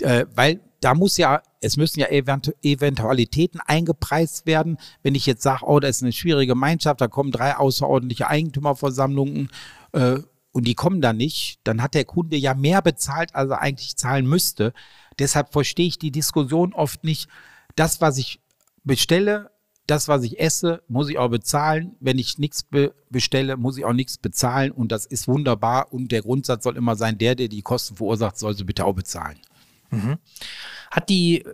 äh, 0.00 0.24
weil 0.34 0.60
da 0.80 0.94
muss 0.94 1.16
ja, 1.18 1.42
es 1.60 1.76
müssen 1.76 2.00
ja 2.00 2.08
Eventu 2.08 2.52
Eventualitäten 2.62 3.60
eingepreist 3.66 4.46
werden. 4.46 4.78
Wenn 5.02 5.14
ich 5.14 5.26
jetzt 5.26 5.42
sage, 5.42 5.64
oh, 5.66 5.80
da 5.80 5.88
ist 5.88 6.02
eine 6.02 6.12
schwierige 6.12 6.52
Gemeinschaft, 6.52 7.00
da 7.00 7.08
kommen 7.08 7.32
drei 7.32 7.56
außerordentliche 7.56 8.28
Eigentümerversammlungen, 8.28 9.50
äh, 9.92 10.18
und 10.56 10.66
die 10.66 10.74
kommen 10.74 11.02
dann 11.02 11.18
nicht, 11.18 11.60
dann 11.64 11.82
hat 11.82 11.92
der 11.92 12.06
Kunde 12.06 12.34
ja 12.34 12.54
mehr 12.54 12.80
bezahlt, 12.80 13.34
als 13.34 13.50
er 13.50 13.60
eigentlich 13.60 13.94
zahlen 13.94 14.26
müsste. 14.26 14.72
Deshalb 15.18 15.52
verstehe 15.52 15.86
ich 15.86 15.98
die 15.98 16.10
Diskussion 16.10 16.72
oft 16.72 17.04
nicht. 17.04 17.28
Das, 17.74 18.00
was 18.00 18.16
ich 18.16 18.40
bestelle, 18.82 19.50
das, 19.86 20.08
was 20.08 20.22
ich 20.22 20.40
esse, 20.40 20.82
muss 20.88 21.10
ich 21.10 21.18
auch 21.18 21.28
bezahlen. 21.28 21.94
Wenn 22.00 22.18
ich 22.18 22.38
nichts 22.38 22.62
be 22.62 22.94
bestelle, 23.10 23.58
muss 23.58 23.76
ich 23.76 23.84
auch 23.84 23.92
nichts 23.92 24.16
bezahlen. 24.16 24.72
Und 24.72 24.92
das 24.92 25.04
ist 25.04 25.28
wunderbar. 25.28 25.92
Und 25.92 26.10
der 26.10 26.22
Grundsatz 26.22 26.64
soll 26.64 26.78
immer 26.78 26.96
sein, 26.96 27.18
der, 27.18 27.34
der 27.34 27.48
die 27.48 27.60
Kosten 27.60 27.96
verursacht, 27.96 28.38
soll 28.38 28.56
sie 28.56 28.64
bitte 28.64 28.86
auch 28.86 28.94
bezahlen. 28.94 29.38
Mhm. 29.90 30.16
Hat 30.90 31.10
die, 31.10 31.44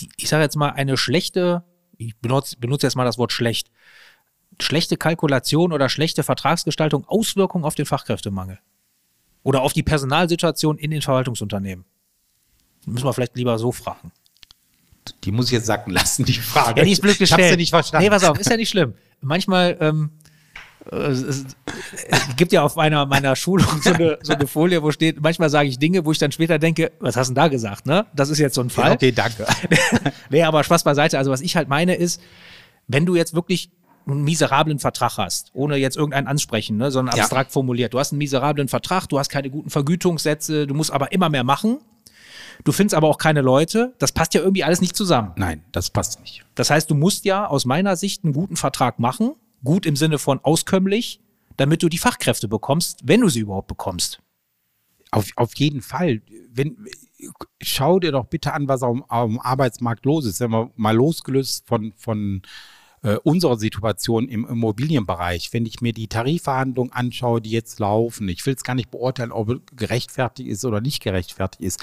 die 0.00 0.08
ich 0.16 0.28
sage 0.28 0.42
jetzt 0.42 0.56
mal, 0.56 0.70
eine 0.70 0.96
schlechte, 0.96 1.62
ich 1.96 2.18
benutze, 2.18 2.56
benutze 2.58 2.88
jetzt 2.88 2.96
mal 2.96 3.04
das 3.04 3.18
Wort 3.18 3.30
schlecht, 3.30 3.70
schlechte 4.60 4.96
Kalkulation 4.96 5.72
oder 5.72 5.88
schlechte 5.88 6.22
Vertragsgestaltung 6.22 7.04
Auswirkungen 7.06 7.64
auf 7.64 7.74
den 7.74 7.86
Fachkräftemangel? 7.86 8.58
Oder 9.42 9.62
auf 9.62 9.72
die 9.72 9.82
Personalsituation 9.82 10.78
in 10.78 10.90
den 10.90 11.02
Verwaltungsunternehmen? 11.02 11.84
Müssen 12.86 13.04
wir 13.04 13.12
vielleicht 13.12 13.36
lieber 13.36 13.58
so 13.58 13.72
fragen. 13.72 14.12
Die 15.24 15.32
muss 15.32 15.46
ich 15.46 15.52
jetzt 15.52 15.66
sacken 15.66 15.92
lassen, 15.92 16.24
die 16.24 16.34
Frage. 16.34 16.80
Ja, 16.80 16.84
die 16.84 16.92
ist 16.92 17.00
blöd 17.00 17.18
gestellt. 17.18 17.40
Ich 17.40 17.44
hab's 17.44 17.50
ja 17.50 17.56
nicht 17.56 17.70
verstanden. 17.70 18.04
Nee, 18.04 18.10
pass 18.10 18.24
auf, 18.24 18.38
ist 18.38 18.50
ja 18.50 18.56
nicht 18.56 18.68
schlimm. 18.68 18.94
Manchmal, 19.20 19.76
ähm, 19.80 20.10
äh, 20.90 20.96
es, 20.96 21.46
gibt 22.36 22.52
ja 22.52 22.62
auf 22.62 22.76
meiner, 22.76 23.06
meiner 23.06 23.36
Schulung 23.36 23.66
so 23.82 23.92
eine, 23.92 24.18
so 24.22 24.34
eine 24.34 24.46
Folie, 24.46 24.82
wo 24.82 24.90
steht, 24.90 25.20
manchmal 25.20 25.50
sage 25.50 25.68
ich 25.68 25.78
Dinge, 25.78 26.04
wo 26.04 26.12
ich 26.12 26.18
dann 26.18 26.32
später 26.32 26.58
denke, 26.58 26.92
was 27.00 27.16
hast 27.16 27.28
du 27.28 27.34
denn 27.34 27.42
da 27.42 27.48
gesagt, 27.48 27.86
ne? 27.86 28.06
Das 28.14 28.28
ist 28.28 28.38
jetzt 28.38 28.54
so 28.54 28.60
ein 28.60 28.70
Fall. 28.70 28.88
Ja, 28.88 28.94
okay, 28.94 29.12
danke. 29.12 29.46
nee, 30.30 30.42
aber 30.42 30.62
Spaß 30.62 30.84
beiseite. 30.84 31.18
Also 31.18 31.30
was 31.30 31.40
ich 31.40 31.56
halt 31.56 31.68
meine 31.68 31.94
ist, 31.94 32.20
wenn 32.86 33.06
du 33.06 33.16
jetzt 33.16 33.34
wirklich 33.34 33.70
einen 34.14 34.24
miserablen 34.24 34.78
Vertrag 34.78 35.18
hast, 35.18 35.50
ohne 35.54 35.76
jetzt 35.76 35.96
irgendeinen 35.96 36.26
ansprechen, 36.26 36.76
ne, 36.76 36.90
sondern 36.90 37.16
Ja. 37.16 37.22
abstrakt 37.24 37.52
formuliert. 37.52 37.94
Du 37.94 37.98
hast 37.98 38.12
einen 38.12 38.18
miserablen 38.18 38.68
Vertrag, 38.68 39.06
du 39.08 39.18
hast 39.18 39.28
keine 39.28 39.50
guten 39.50 39.70
Vergütungssätze, 39.70 40.66
du 40.66 40.74
musst 40.74 40.90
aber 40.92 41.12
immer 41.12 41.28
mehr 41.28 41.44
machen. 41.44 41.78
Du 42.64 42.72
findest 42.72 42.94
aber 42.96 43.06
auch 43.08 43.18
keine 43.18 43.40
Leute. 43.40 43.94
Das 43.98 44.10
passt 44.10 44.34
ja 44.34 44.40
irgendwie 44.40 44.64
alles 44.64 44.80
nicht 44.80 44.96
zusammen. 44.96 45.32
Nein, 45.36 45.62
das 45.70 45.90
passt 45.90 46.20
nicht. 46.20 46.44
Das 46.56 46.70
heißt, 46.70 46.90
du 46.90 46.94
musst 46.96 47.24
ja 47.24 47.46
aus 47.46 47.64
meiner 47.64 47.94
Sicht 47.96 48.24
einen 48.24 48.32
guten 48.32 48.56
Vertrag 48.56 48.98
machen, 48.98 49.34
gut 49.62 49.86
im 49.86 49.94
Sinne 49.94 50.18
von 50.18 50.40
auskömmlich, 50.42 51.20
damit 51.56 51.82
du 51.84 51.88
die 51.88 51.98
Fachkräfte 51.98 52.48
bekommst, 52.48 53.00
wenn 53.04 53.20
du 53.20 53.28
sie 53.28 53.40
überhaupt 53.40 53.68
bekommst. 53.68 54.20
Auf, 55.12 55.26
auf 55.36 55.54
jeden 55.56 55.82
Fall. 55.82 56.20
Wenn, 56.52 56.76
schau 57.62 57.98
dir 58.00 58.12
doch 58.12 58.26
bitte 58.26 58.52
an, 58.52 58.66
was 58.68 58.82
am, 58.82 59.04
am 59.08 59.38
Arbeitsmarkt 59.38 60.04
los 60.04 60.24
ist. 60.26 60.40
Wenn 60.40 60.50
wir 60.50 60.70
mal 60.76 60.94
losgelöst 60.96 61.66
von, 61.66 61.92
von 61.96 62.42
äh, 63.02 63.16
unserer 63.16 63.58
Situation 63.58 64.28
im 64.28 64.46
Immobilienbereich, 64.46 65.52
wenn 65.52 65.66
ich 65.66 65.80
mir 65.80 65.92
die 65.92 66.08
Tarifverhandlungen 66.08 66.92
anschaue, 66.92 67.40
die 67.40 67.50
jetzt 67.50 67.78
laufen, 67.78 68.28
ich 68.28 68.44
will 68.46 68.54
es 68.54 68.64
gar 68.64 68.74
nicht 68.74 68.90
beurteilen, 68.90 69.32
ob 69.32 69.60
gerechtfertigt 69.76 70.48
ist 70.48 70.64
oder 70.64 70.80
nicht 70.80 71.02
gerechtfertigt 71.02 71.62
ist. 71.62 71.82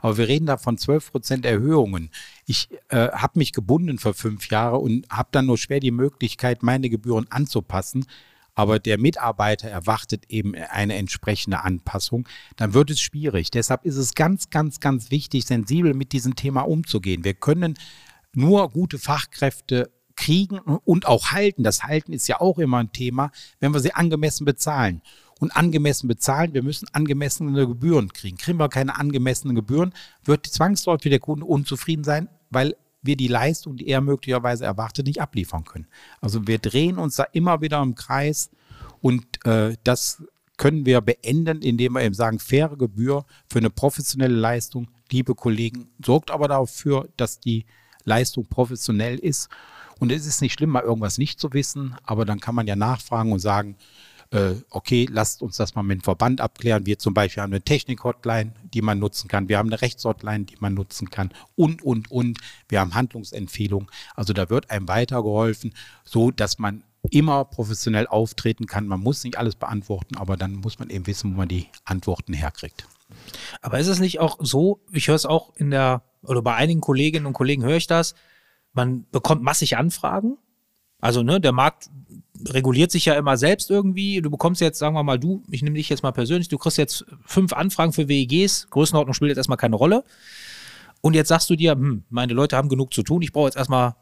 Aber 0.00 0.18
wir 0.18 0.28
reden 0.28 0.46
da 0.46 0.56
von 0.56 0.78
12 0.78 1.10
Prozent 1.10 1.44
Erhöhungen. 1.44 2.10
Ich 2.46 2.68
äh, 2.88 3.08
habe 3.10 3.38
mich 3.38 3.52
gebunden 3.52 3.98
für 3.98 4.14
fünf 4.14 4.48
Jahre 4.50 4.78
und 4.78 5.06
habe 5.10 5.28
dann 5.32 5.46
nur 5.46 5.58
schwer 5.58 5.80
die 5.80 5.90
Möglichkeit, 5.90 6.62
meine 6.62 6.90
Gebühren 6.90 7.26
anzupassen. 7.30 8.06
Aber 8.54 8.78
der 8.78 8.98
Mitarbeiter 8.98 9.68
erwartet 9.68 10.24
eben 10.28 10.54
eine 10.54 10.94
entsprechende 10.94 11.62
Anpassung. 11.62 12.26
Dann 12.56 12.72
wird 12.72 12.90
es 12.90 13.00
schwierig. 13.00 13.50
Deshalb 13.50 13.84
ist 13.84 13.96
es 13.96 14.14
ganz, 14.14 14.48
ganz, 14.48 14.80
ganz 14.80 15.10
wichtig, 15.10 15.44
sensibel 15.44 15.92
mit 15.92 16.12
diesem 16.12 16.36
Thema 16.36 16.62
umzugehen. 16.62 17.24
Wir 17.24 17.34
können 17.34 17.74
nur 18.32 18.70
gute 18.70 18.98
Fachkräfte 18.98 19.90
kriegen 20.16 20.58
und 20.58 21.06
auch 21.06 21.30
halten. 21.32 21.62
Das 21.62 21.82
Halten 21.82 22.12
ist 22.12 22.26
ja 22.28 22.40
auch 22.40 22.58
immer 22.58 22.78
ein 22.78 22.92
Thema, 22.92 23.30
wenn 23.60 23.72
wir 23.72 23.80
sie 23.80 23.94
angemessen 23.94 24.44
bezahlen. 24.44 25.02
Und 25.38 25.54
angemessen 25.54 26.08
bezahlen, 26.08 26.54
wir 26.54 26.62
müssen 26.62 26.88
angemessene 26.92 27.66
Gebühren 27.66 28.10
kriegen. 28.10 28.38
Kriegen 28.38 28.58
wir 28.58 28.70
keine 28.70 28.98
angemessenen 28.98 29.54
Gebühren, 29.54 29.92
wird 30.24 30.46
zwangsläufig 30.46 31.10
der 31.10 31.20
Kunde 31.20 31.44
unzufrieden 31.44 32.04
sein, 32.04 32.28
weil 32.48 32.74
wir 33.02 33.16
die 33.16 33.28
Leistung, 33.28 33.76
die 33.76 33.86
er 33.86 34.00
möglicherweise 34.00 34.64
erwartet, 34.64 35.06
nicht 35.06 35.20
abliefern 35.20 35.64
können. 35.64 35.86
Also 36.22 36.46
wir 36.46 36.58
drehen 36.58 36.98
uns 36.98 37.16
da 37.16 37.24
immer 37.24 37.60
wieder 37.60 37.82
im 37.82 37.94
Kreis 37.94 38.50
und 39.00 39.24
äh, 39.44 39.76
das 39.84 40.22
können 40.56 40.86
wir 40.86 41.00
beenden, 41.00 41.60
indem 41.62 41.92
wir 41.92 42.02
eben 42.02 42.14
sagen, 42.14 42.38
faire 42.38 42.76
Gebühr 42.76 43.24
für 43.50 43.58
eine 43.58 43.70
professionelle 43.70 44.34
Leistung, 44.34 44.88
liebe 45.12 45.34
Kollegen, 45.34 45.88
sorgt 46.04 46.30
aber 46.30 46.48
dafür, 46.48 47.08
dass 47.16 47.40
die 47.40 47.66
Leistung 48.04 48.46
professionell 48.46 49.18
ist. 49.18 49.48
Und 49.98 50.12
es 50.12 50.26
ist 50.26 50.42
nicht 50.42 50.54
schlimm, 50.54 50.70
mal 50.70 50.82
irgendwas 50.82 51.18
nicht 51.18 51.40
zu 51.40 51.52
wissen, 51.52 51.96
aber 52.04 52.24
dann 52.24 52.40
kann 52.40 52.54
man 52.54 52.66
ja 52.66 52.76
nachfragen 52.76 53.32
und 53.32 53.38
sagen, 53.38 53.76
äh, 54.30 54.54
okay, 54.70 55.06
lasst 55.10 55.42
uns 55.42 55.56
das 55.56 55.74
mal 55.74 55.82
mit 55.82 56.00
dem 56.00 56.02
Verband 56.02 56.40
abklären. 56.40 56.86
Wir 56.86 56.98
zum 56.98 57.14
Beispiel 57.14 57.42
haben 57.42 57.52
eine 57.52 57.62
Technik-Hotline, 57.62 58.52
die 58.74 58.82
man 58.82 58.98
nutzen 58.98 59.28
kann. 59.28 59.48
Wir 59.48 59.58
haben 59.58 59.68
eine 59.68 59.80
Rechtshotline, 59.80 60.44
die 60.44 60.56
man 60.58 60.74
nutzen 60.74 61.10
kann. 61.10 61.30
Und, 61.54 61.82
und, 61.82 62.10
und. 62.10 62.38
Wir 62.68 62.80
haben 62.80 62.94
Handlungsempfehlungen. 62.94 63.88
Also 64.14 64.32
da 64.32 64.50
wird 64.50 64.70
einem 64.70 64.88
weitergeholfen, 64.88 65.74
so 66.04 66.30
dass 66.30 66.58
man 66.58 66.82
immer 67.10 67.44
professionell 67.44 68.06
auftreten 68.08 68.66
kann. 68.66 68.88
Man 68.88 69.00
muss 69.00 69.22
nicht 69.22 69.38
alles 69.38 69.54
beantworten, 69.54 70.16
aber 70.16 70.36
dann 70.36 70.54
muss 70.54 70.78
man 70.78 70.90
eben 70.90 71.06
wissen, 71.06 71.32
wo 71.32 71.38
man 71.38 71.48
die 71.48 71.68
Antworten 71.84 72.32
herkriegt. 72.32 72.86
Aber 73.62 73.78
ist 73.78 73.86
es 73.86 74.00
nicht 74.00 74.18
auch 74.18 74.38
so, 74.40 74.80
ich 74.90 75.06
höre 75.06 75.14
es 75.14 75.26
auch 75.26 75.54
in 75.54 75.70
der, 75.70 76.02
oder 76.22 76.42
bei 76.42 76.54
einigen 76.54 76.80
Kolleginnen 76.80 77.26
und 77.26 77.32
Kollegen 77.32 77.62
höre 77.62 77.76
ich 77.76 77.86
das, 77.86 78.16
man 78.76 79.06
bekommt 79.10 79.42
massig 79.42 79.76
Anfragen. 79.76 80.36
Also, 81.00 81.22
ne, 81.22 81.40
der 81.40 81.52
Markt 81.52 81.90
reguliert 82.48 82.90
sich 82.90 83.06
ja 83.06 83.14
immer 83.14 83.36
selbst 83.36 83.70
irgendwie. 83.70 84.20
Du 84.20 84.30
bekommst 84.30 84.60
jetzt, 84.60 84.78
sagen 84.78 84.94
wir 84.94 85.02
mal, 85.02 85.18
du, 85.18 85.42
ich 85.50 85.62
nehme 85.62 85.76
dich 85.76 85.88
jetzt 85.88 86.02
mal 86.02 86.12
persönlich, 86.12 86.48
du 86.48 86.58
kriegst 86.58 86.78
jetzt 86.78 87.04
fünf 87.24 87.52
Anfragen 87.52 87.92
für 87.92 88.08
WEGs, 88.08 88.68
Größenordnung 88.70 89.14
spielt 89.14 89.30
jetzt 89.30 89.38
erstmal 89.38 89.58
keine 89.58 89.76
Rolle. 89.76 90.04
Und 91.00 91.14
jetzt 91.14 91.28
sagst 91.28 91.50
du 91.50 91.56
dir, 91.56 91.72
hm, 91.72 92.04
meine 92.08 92.34
Leute 92.34 92.56
haben 92.56 92.68
genug 92.68 92.92
zu 92.92 93.02
tun, 93.02 93.22
ich 93.22 93.32
brauche 93.32 93.46
jetzt 93.46 93.56
erstmal 93.56 93.96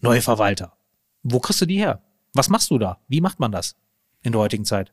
neue 0.00 0.22
Verwalter. 0.22 0.76
Wo 1.22 1.40
kriegst 1.40 1.60
du 1.60 1.66
die 1.66 1.78
her? 1.78 2.02
Was 2.34 2.48
machst 2.48 2.70
du 2.70 2.78
da? 2.78 2.98
Wie 3.08 3.20
macht 3.20 3.40
man 3.40 3.52
das 3.52 3.76
in 4.22 4.32
der 4.32 4.40
heutigen 4.40 4.64
Zeit? 4.64 4.92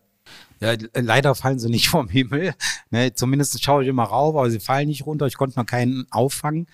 Ja, 0.60 0.76
leider 0.94 1.36
fallen 1.36 1.60
sie 1.60 1.70
nicht 1.70 1.88
vom 1.90 2.08
Himmel. 2.08 2.54
Ne, 2.90 3.14
zumindest 3.14 3.62
schaue 3.64 3.84
ich 3.84 3.90
immer 3.90 4.04
rauf, 4.04 4.36
aber 4.36 4.50
sie 4.50 4.60
fallen 4.60 4.88
nicht 4.88 5.06
runter. 5.06 5.28
Ich 5.28 5.38
konnte 5.38 5.60
noch 5.60 5.66
keinen 5.66 6.06
auffangen. 6.12 6.68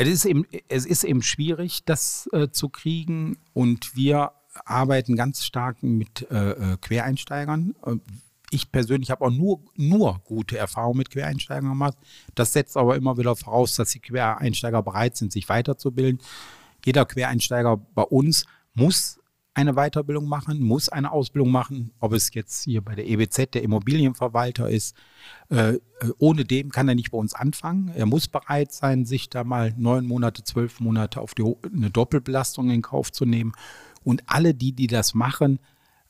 Es 0.00 0.08
ist 0.08 0.24
eben, 0.24 0.46
es 0.68 0.86
ist 0.86 1.04
eben 1.04 1.20
schwierig, 1.20 1.84
das 1.84 2.26
äh, 2.32 2.48
zu 2.50 2.70
kriegen. 2.70 3.36
Und 3.52 3.94
wir 3.94 4.32
arbeiten 4.64 5.14
ganz 5.14 5.44
stark 5.44 5.82
mit 5.82 6.26
äh, 6.30 6.52
äh, 6.52 6.76
Quereinsteigern. 6.80 7.74
Äh, 7.84 7.96
Ich 8.50 8.72
persönlich 8.72 9.10
habe 9.10 9.26
auch 9.26 9.30
nur, 9.30 9.60
nur 9.76 10.22
gute 10.24 10.56
Erfahrungen 10.56 10.96
mit 10.96 11.10
Quereinsteigern 11.10 11.68
gemacht. 11.68 11.98
Das 12.34 12.54
setzt 12.54 12.78
aber 12.78 12.96
immer 12.96 13.18
wieder 13.18 13.36
voraus, 13.36 13.76
dass 13.76 13.90
die 13.90 14.00
Quereinsteiger 14.00 14.82
bereit 14.82 15.18
sind, 15.18 15.32
sich 15.32 15.46
weiterzubilden. 15.50 16.18
Jeder 16.82 17.04
Quereinsteiger 17.04 17.76
bei 17.76 18.02
uns 18.02 18.46
muss 18.72 19.19
eine 19.54 19.74
Weiterbildung 19.74 20.26
machen, 20.28 20.60
muss 20.60 20.88
eine 20.88 21.10
Ausbildung 21.10 21.50
machen, 21.50 21.92
ob 21.98 22.12
es 22.12 22.32
jetzt 22.34 22.64
hier 22.64 22.82
bei 22.82 22.94
der 22.94 23.06
EBZ 23.06 23.54
der 23.54 23.62
Immobilienverwalter 23.62 24.70
ist. 24.70 24.96
Äh, 25.48 25.74
äh, 25.74 25.80
ohne 26.18 26.44
dem 26.44 26.70
kann 26.70 26.88
er 26.88 26.94
nicht 26.94 27.10
bei 27.10 27.18
uns 27.18 27.34
anfangen. 27.34 27.90
Er 27.94 28.06
muss 28.06 28.28
bereit 28.28 28.72
sein, 28.72 29.04
sich 29.04 29.28
da 29.28 29.42
mal 29.44 29.74
neun 29.76 30.06
Monate, 30.06 30.44
zwölf 30.44 30.78
Monate 30.80 31.20
auf 31.20 31.34
die, 31.34 31.42
eine 31.74 31.90
Doppelbelastung 31.90 32.70
in 32.70 32.82
Kauf 32.82 33.10
zu 33.10 33.24
nehmen. 33.24 33.52
Und 34.04 34.22
alle 34.26 34.54
die, 34.54 34.72
die 34.72 34.86
das 34.86 35.14
machen 35.14 35.58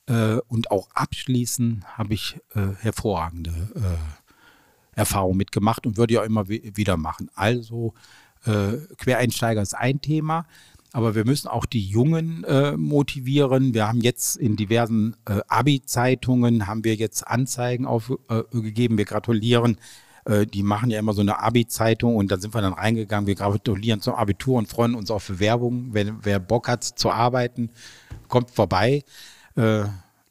äh, 0.05 0.35
und 0.47 0.69
auch 0.71 0.89
abschließen, 0.93 1.83
habe 1.97 2.13
ich 2.13 2.39
äh, 2.53 2.75
hervorragende 2.79 3.51
äh, 3.75 4.99
Erfahrungen 4.99 5.37
mitgemacht 5.37 5.87
und 5.87 5.97
würde 5.97 6.13
ja 6.13 6.23
immer 6.23 6.47
wi- 6.47 6.71
wieder 6.75 6.95
machen. 6.95 7.29
Also 7.33 7.93
äh, 8.45 8.77
Quereinsteiger 8.97 9.61
ist 9.61 9.73
ein 9.73 9.99
Thema. 9.99 10.45
Aber 10.93 11.15
wir 11.15 11.25
müssen 11.25 11.47
auch 11.47 11.65
die 11.65 11.85
Jungen 11.85 12.43
äh, 12.43 12.75
motivieren. 12.75 13.73
Wir 13.73 13.87
haben 13.87 14.01
jetzt 14.01 14.35
in 14.35 14.57
diversen 14.57 15.15
äh, 15.25 15.39
Abi-Zeitungen 15.47 16.67
haben 16.67 16.83
wir 16.83 16.95
jetzt 16.95 17.25
Anzeigen 17.27 17.85
aufgegeben. 17.85 18.97
wir 18.97 19.05
gratulieren. 19.05 19.77
Äh, 20.25 20.45
die 20.45 20.63
machen 20.63 20.89
ja 20.91 20.99
immer 20.99 21.13
so 21.13 21.21
eine 21.21 21.39
Abi-Zeitung 21.39 22.17
und 22.17 22.29
da 22.31 22.37
sind 22.37 22.53
wir 22.53 22.61
dann 22.61 22.73
reingegangen. 22.73 23.25
Wir 23.25 23.35
gratulieren 23.35 24.01
zum 24.01 24.15
Abitur 24.15 24.57
und 24.57 24.67
freuen 24.67 24.95
uns 24.95 25.09
auch 25.11 25.21
für 25.21 25.39
Werbung. 25.39 25.93
Wenn 25.93 26.17
wer 26.23 26.39
Bock 26.39 26.67
hat 26.67 26.83
zu 26.83 27.09
arbeiten, 27.09 27.69
kommt 28.27 28.51
vorbei. 28.51 29.03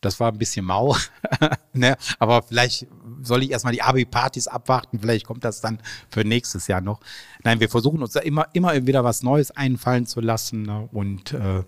Das 0.00 0.18
war 0.20 0.32
ein 0.32 0.38
bisschen 0.38 0.64
mau. 0.64 0.96
ne? 1.72 1.96
Aber 2.18 2.42
vielleicht 2.42 2.86
soll 3.22 3.42
ich 3.42 3.50
erstmal 3.50 3.74
die 3.74 3.82
Abi-Partys 3.82 4.46
abwarten. 4.46 4.98
Vielleicht 4.98 5.26
kommt 5.26 5.44
das 5.44 5.60
dann 5.60 5.80
für 6.08 6.24
nächstes 6.24 6.66
Jahr 6.66 6.80
noch. 6.80 7.00
Nein, 7.44 7.60
wir 7.60 7.68
versuchen 7.68 8.02
uns 8.02 8.12
da 8.12 8.20
immer, 8.20 8.46
immer 8.52 8.86
wieder 8.86 9.04
was 9.04 9.22
Neues 9.22 9.50
einfallen 9.50 10.06
zu 10.06 10.20
lassen. 10.20 10.62
Ne? 10.62 10.88
Und 10.92 11.32
äh, 11.32 11.64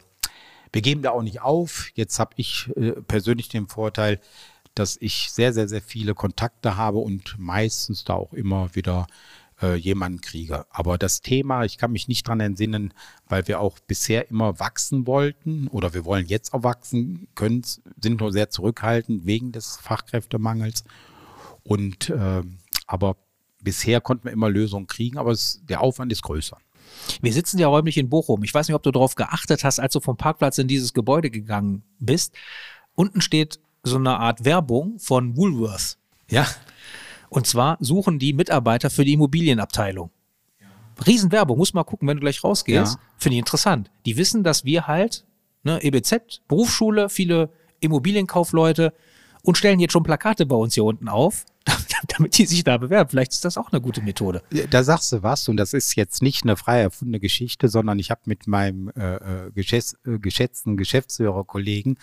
wir 0.73 0.83
geben 0.83 1.03
da 1.03 1.11
auch 1.11 1.23
nicht 1.23 1.43
auf. 1.43 1.91
Jetzt 1.95 2.19
habe 2.19 2.33
ich 2.37 2.71
äh, 2.77 2.93
persönlich 2.93 3.49
den 3.49 3.69
Vorteil, 3.69 4.21
dass 4.75 4.97
ich 5.01 5.31
sehr, 5.31 5.53
sehr, 5.53 5.69
sehr 5.69 5.83
viele 5.83 6.15
Kontakte 6.15 6.77
habe 6.77 6.99
und 6.99 7.37
meistens 7.39 8.05
da 8.05 8.15
auch 8.15 8.33
immer 8.33 8.75
wieder 8.75 9.07
äh, 9.63 9.75
jemanden 9.75 10.21
kriege. 10.21 10.67
Aber 10.71 10.99
das 10.99 11.21
Thema, 11.21 11.65
ich 11.65 11.79
kann 11.79 11.93
mich 11.93 12.09
nicht 12.09 12.27
dran 12.27 12.41
entsinnen, 12.41 12.93
weil 13.29 13.47
wir 13.49 13.61
auch 13.61 13.79
bisher 13.79 14.29
immer 14.31 14.59
wachsen 14.59 15.07
wollten 15.07 15.69
oder 15.69 15.95
wir 15.95 16.05
wollen 16.05 16.27
jetzt 16.27 16.53
auch 16.53 16.65
wachsen, 16.65 17.29
können, 17.35 17.63
sind 18.01 18.21
nur 18.21 18.33
sehr 18.33 18.51
zurückhaltend 18.51 19.25
wegen 19.25 19.53
des 19.53 19.77
Fachkräftemangels. 19.77 20.85
Und 21.65 22.11
äh, 22.11 22.43
aber 22.87 23.17
bisher 23.63 24.01
konnten 24.01 24.25
wir 24.25 24.33
immer 24.33 24.51
Lösungen 24.51 24.87
kriegen, 24.87 25.19
aber 25.19 25.31
es, 25.31 25.61
der 25.65 25.81
Aufwand 25.81 26.13
ist 26.13 26.23
größer. 26.23 26.59
Wir 27.21 27.33
sitzen 27.33 27.59
ja 27.59 27.69
räumlich 27.69 27.97
in 27.97 28.11
Bochum. 28.11 28.43
Ich 28.43 28.53
weiß 28.53 28.69
nicht, 28.69 28.75
ob 28.75 28.83
du 28.83 28.91
darauf 28.91 29.15
geachtet 29.15 29.65
hast, 29.65 29.81
als 29.81 29.93
du 29.93 30.01
vom 30.01 30.17
Parkplatz 30.17 30.59
in 30.59 30.69
dieses 30.69 30.93
Gebäude 30.93 31.31
gegangen 31.31 31.83
bist. 31.99 32.35
Unten 32.95 33.21
steht 33.21 33.61
so 33.83 33.97
eine 33.97 34.19
Art 34.19 34.45
Werbung 34.45 34.99
von 34.99 35.37
Woolworth. 35.37 35.97
Ja. 36.29 36.47
Und 37.33 37.47
zwar 37.47 37.79
suchen 37.81 38.19
die 38.19 38.35
Mitarbeiter 38.35 38.91
für 38.91 39.07
die 39.07 39.15
Immobilienabteilung. 39.15 40.11
Riesenwerbung, 41.07 41.57
muss 41.57 41.73
mal 41.73 41.83
gucken, 41.83 42.07
wenn 42.07 42.19
du 42.19 42.21
gleich 42.21 42.45
rausgehst. 42.45 42.95
Ja. 42.95 43.01
Finde 43.17 43.37
ich 43.37 43.39
interessant. 43.39 43.91
Die 44.05 44.19
wissen, 44.19 44.45
dass 44.45 44.67
wir 44.67 44.87
halt, 44.87 45.25
ne, 45.63 45.83
EBZ, 45.83 46.43
Berufsschule, 46.47 47.09
viele 47.09 47.49
Immobilienkaufleute 47.81 48.93
und 49.43 49.57
stellen 49.57 49.81
jetzt 49.81 49.93
schon 49.93 50.03
Plakate 50.03 50.45
bei 50.45 50.57
uns 50.57 50.75
hier 50.75 50.85
unten 50.85 51.09
auf, 51.09 51.47
damit 52.19 52.37
die 52.37 52.45
sich 52.45 52.65
da 52.65 52.77
bewerben. 52.77 53.09
Vielleicht 53.09 53.33
ist 53.33 53.47
das 53.47 53.57
auch 53.57 53.73
eine 53.73 53.81
gute 53.81 54.03
Methode. 54.03 54.43
Da 54.69 54.85
sagst 54.85 55.11
du 55.13 55.23
was 55.23 55.49
und 55.49 55.57
das 55.57 55.73
ist 55.73 55.97
jetzt 55.97 56.21
nicht 56.21 56.43
eine 56.43 56.57
frei 56.57 56.83
erfundene 56.83 57.19
Geschichte, 57.19 57.71
sondern 57.71 57.99
ich 57.99 58.11
habe 58.11 58.21
mit 58.27 58.47
meinem 58.47 58.91
äh, 58.91 59.15
äh, 59.15 59.51
geschätz, 59.53 59.97
äh, 60.05 60.19
geschätzten 60.19 60.77
Geschäftsführerkollegen 60.77 61.97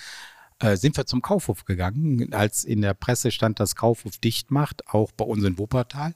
äh, 0.59 0.75
sind 0.77 0.97
wir 0.97 1.05
zum 1.05 1.21
Kaufhof 1.21 1.65
gegangen, 1.65 2.33
als 2.33 2.63
in 2.63 2.81
der 2.81 2.93
Presse 2.93 3.31
stand, 3.31 3.59
dass 3.59 3.75
Kaufhof 3.75 4.17
dicht 4.17 4.51
macht, 4.51 4.87
auch 4.87 5.11
bei 5.11 5.25
uns 5.25 5.43
in 5.43 5.57
Wuppertal 5.57 6.13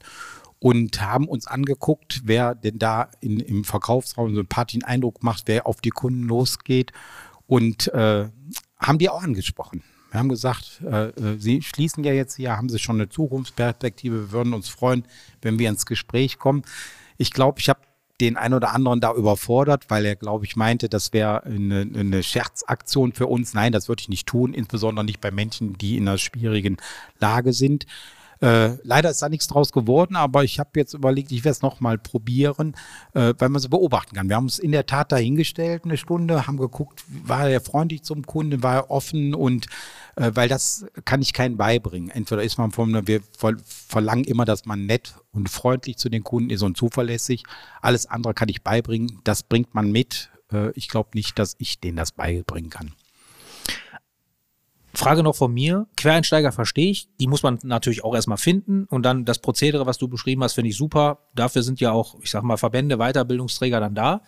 und 0.60 1.02
haben 1.02 1.28
uns 1.28 1.46
angeguckt, 1.46 2.22
wer 2.24 2.56
denn 2.56 2.80
da 2.80 3.10
in, 3.20 3.42
im 3.42 3.66
Verkaufsraum 3.66 4.34
so 4.34 4.40
einen 4.40 4.48
Partien 4.48 4.84
Eindruck 4.84 5.22
macht, 5.22 5.44
wer 5.48 5.68
auf 5.68 5.82
die 5.82 5.90
Kunden 5.90 6.24
losgeht 6.24 6.94
und 7.48 7.94
äh, 7.94 8.30
haben 8.80 8.98
die 8.98 9.10
auch 9.10 9.22
angesprochen. 9.22 9.84
Wir 10.10 10.20
haben 10.20 10.30
gesagt, 10.30 10.82
äh, 10.86 11.10
äh, 11.10 11.38
Sie 11.38 11.62
schließen 11.62 12.04
ja 12.04 12.14
jetzt 12.14 12.36
hier, 12.36 12.56
haben 12.56 12.70
Sie 12.70 12.80
schon 12.80 12.96
eine 12.96 13.10
Zukunftsperspektive. 13.10 14.16
Wir 14.16 14.32
würden 14.32 14.54
uns 14.54 14.70
freuen, 14.70 15.06
wenn 15.42 15.60
wir 15.60 15.70
ins 15.70 15.86
Gespräch 15.86 16.38
kommen. 16.38 16.62
Ich 17.18 17.32
glaube, 17.32 17.60
ich 17.60 17.68
habe 17.68 17.82
den 18.24 18.38
einen 18.38 18.54
oder 18.54 18.74
anderen 18.74 19.02
da 19.02 19.14
überfordert, 19.14 19.86
weil 19.90 20.06
er, 20.06 20.16
glaube 20.16 20.46
ich, 20.46 20.56
meinte, 20.56 20.90
das 20.90 21.14
wäre 21.14 21.44
eine, 21.44 21.82
eine 21.82 22.24
Scherzaktion 22.24 23.12
für 23.12 23.28
uns. 23.28 23.54
Nein, 23.54 23.72
das 23.72 23.90
würde 23.90 24.02
ich 24.02 24.10
nicht 24.10 24.28
tun, 24.28 24.54
insbesondere 24.54 25.06
nicht 25.06 25.22
bei 25.22 25.32
Menschen, 25.32 25.78
die 25.78 25.98
in 25.98 26.08
einer 26.08 26.18
schwierigen 26.18 26.78
Lage 27.20 27.54
sind. 27.54 27.86
Äh, 28.42 28.78
leider 28.84 29.10
ist 29.10 29.22
da 29.22 29.30
nichts 29.30 29.48
draus 29.48 29.72
geworden, 29.72 30.16
aber 30.16 30.44
ich 30.44 30.60
habe 30.60 30.72
jetzt 30.76 30.94
überlegt, 30.94 31.32
ich 31.32 31.46
werde 31.46 31.54
es 31.54 31.62
nochmal 31.62 31.98
probieren, 31.98 32.76
äh, 33.14 33.34
weil 33.38 33.50
man 33.50 33.62
so 33.62 33.70
beobachten 33.70 34.16
kann. 34.16 34.28
Wir 34.28 34.36
haben 34.36 34.46
uns 34.46 34.60
in 34.60 34.72
der 34.72 34.86
Tat 34.86 35.12
dahingestellt, 35.12 35.86
eine 35.86 35.98
Stunde, 35.98 36.48
haben 36.48 36.58
geguckt, 36.58 37.04
war 37.08 37.50
er 37.50 37.62
freundlich 37.62 38.04
zum 38.04 38.26
Kunden, 38.26 38.64
war 38.64 38.76
er 38.76 38.92
offen 38.92 39.34
und 39.34 39.68
äh, 40.16 40.32
weil 40.34 40.50
das 40.50 40.86
kann 41.06 41.22
ich 41.22 41.34
keinen 41.34 41.58
beibringen. 41.58 42.10
Entweder 42.10 42.44
ist 42.44 42.58
man 42.58 42.72
von, 42.72 43.08
wir 43.08 43.22
ver 43.38 43.56
verlangen 43.66 44.24
immer, 44.24 44.46
dass 44.46 44.66
man 44.66 44.86
nett 44.86 45.16
und 45.32 45.50
freundlich 45.50 45.98
zu 45.98 46.10
den 46.10 46.24
Kunden 46.24 46.50
ist 46.50 46.62
und 46.62 46.78
zuverlässig. 46.78 47.44
Alles 47.82 48.06
andere 48.06 48.34
kann 48.34 48.50
ich 48.50 48.62
beibringen, 48.62 49.20
das 49.24 49.44
bringt 49.44 49.74
man 49.74 49.92
mit. 49.92 50.30
Äh, 50.52 50.72
ich 50.72 50.88
glaube 50.88 51.10
nicht, 51.14 51.40
dass 51.40 51.56
ich 51.58 51.80
denen 51.80 51.98
das 51.98 52.12
beibringen 52.12 52.70
kann. 52.70 52.94
Frage 54.96 55.24
noch 55.24 55.36
von 55.36 55.52
mir. 55.52 55.88
Quereinsteiger 55.98 56.52
verstehe 56.52 56.92
ich. 56.92 57.08
Die 57.20 57.28
muss 57.28 57.42
man 57.42 57.58
natürlich 57.64 58.04
auch 58.04 58.14
erstmal 58.14 58.38
finden. 58.38 58.86
Und 58.86 59.04
dann 59.04 59.26
das 59.26 59.40
Prozedere, 59.40 59.88
was 59.88 59.98
du 59.98 60.08
beschrieben 60.08 60.44
hast, 60.44 60.54
finde 60.54 60.70
ich 60.70 60.78
super. 60.78 61.20
Dafür 61.34 61.64
sind 61.64 61.80
ja 61.80 61.92
auch, 61.92 62.16
ich 62.22 62.30
sag 62.30 62.44
mal, 62.44 62.58
Verbände, 62.58 62.98
Weiterbildungsträger 62.98 63.80
dann 63.80 63.96
da. 63.96 64.22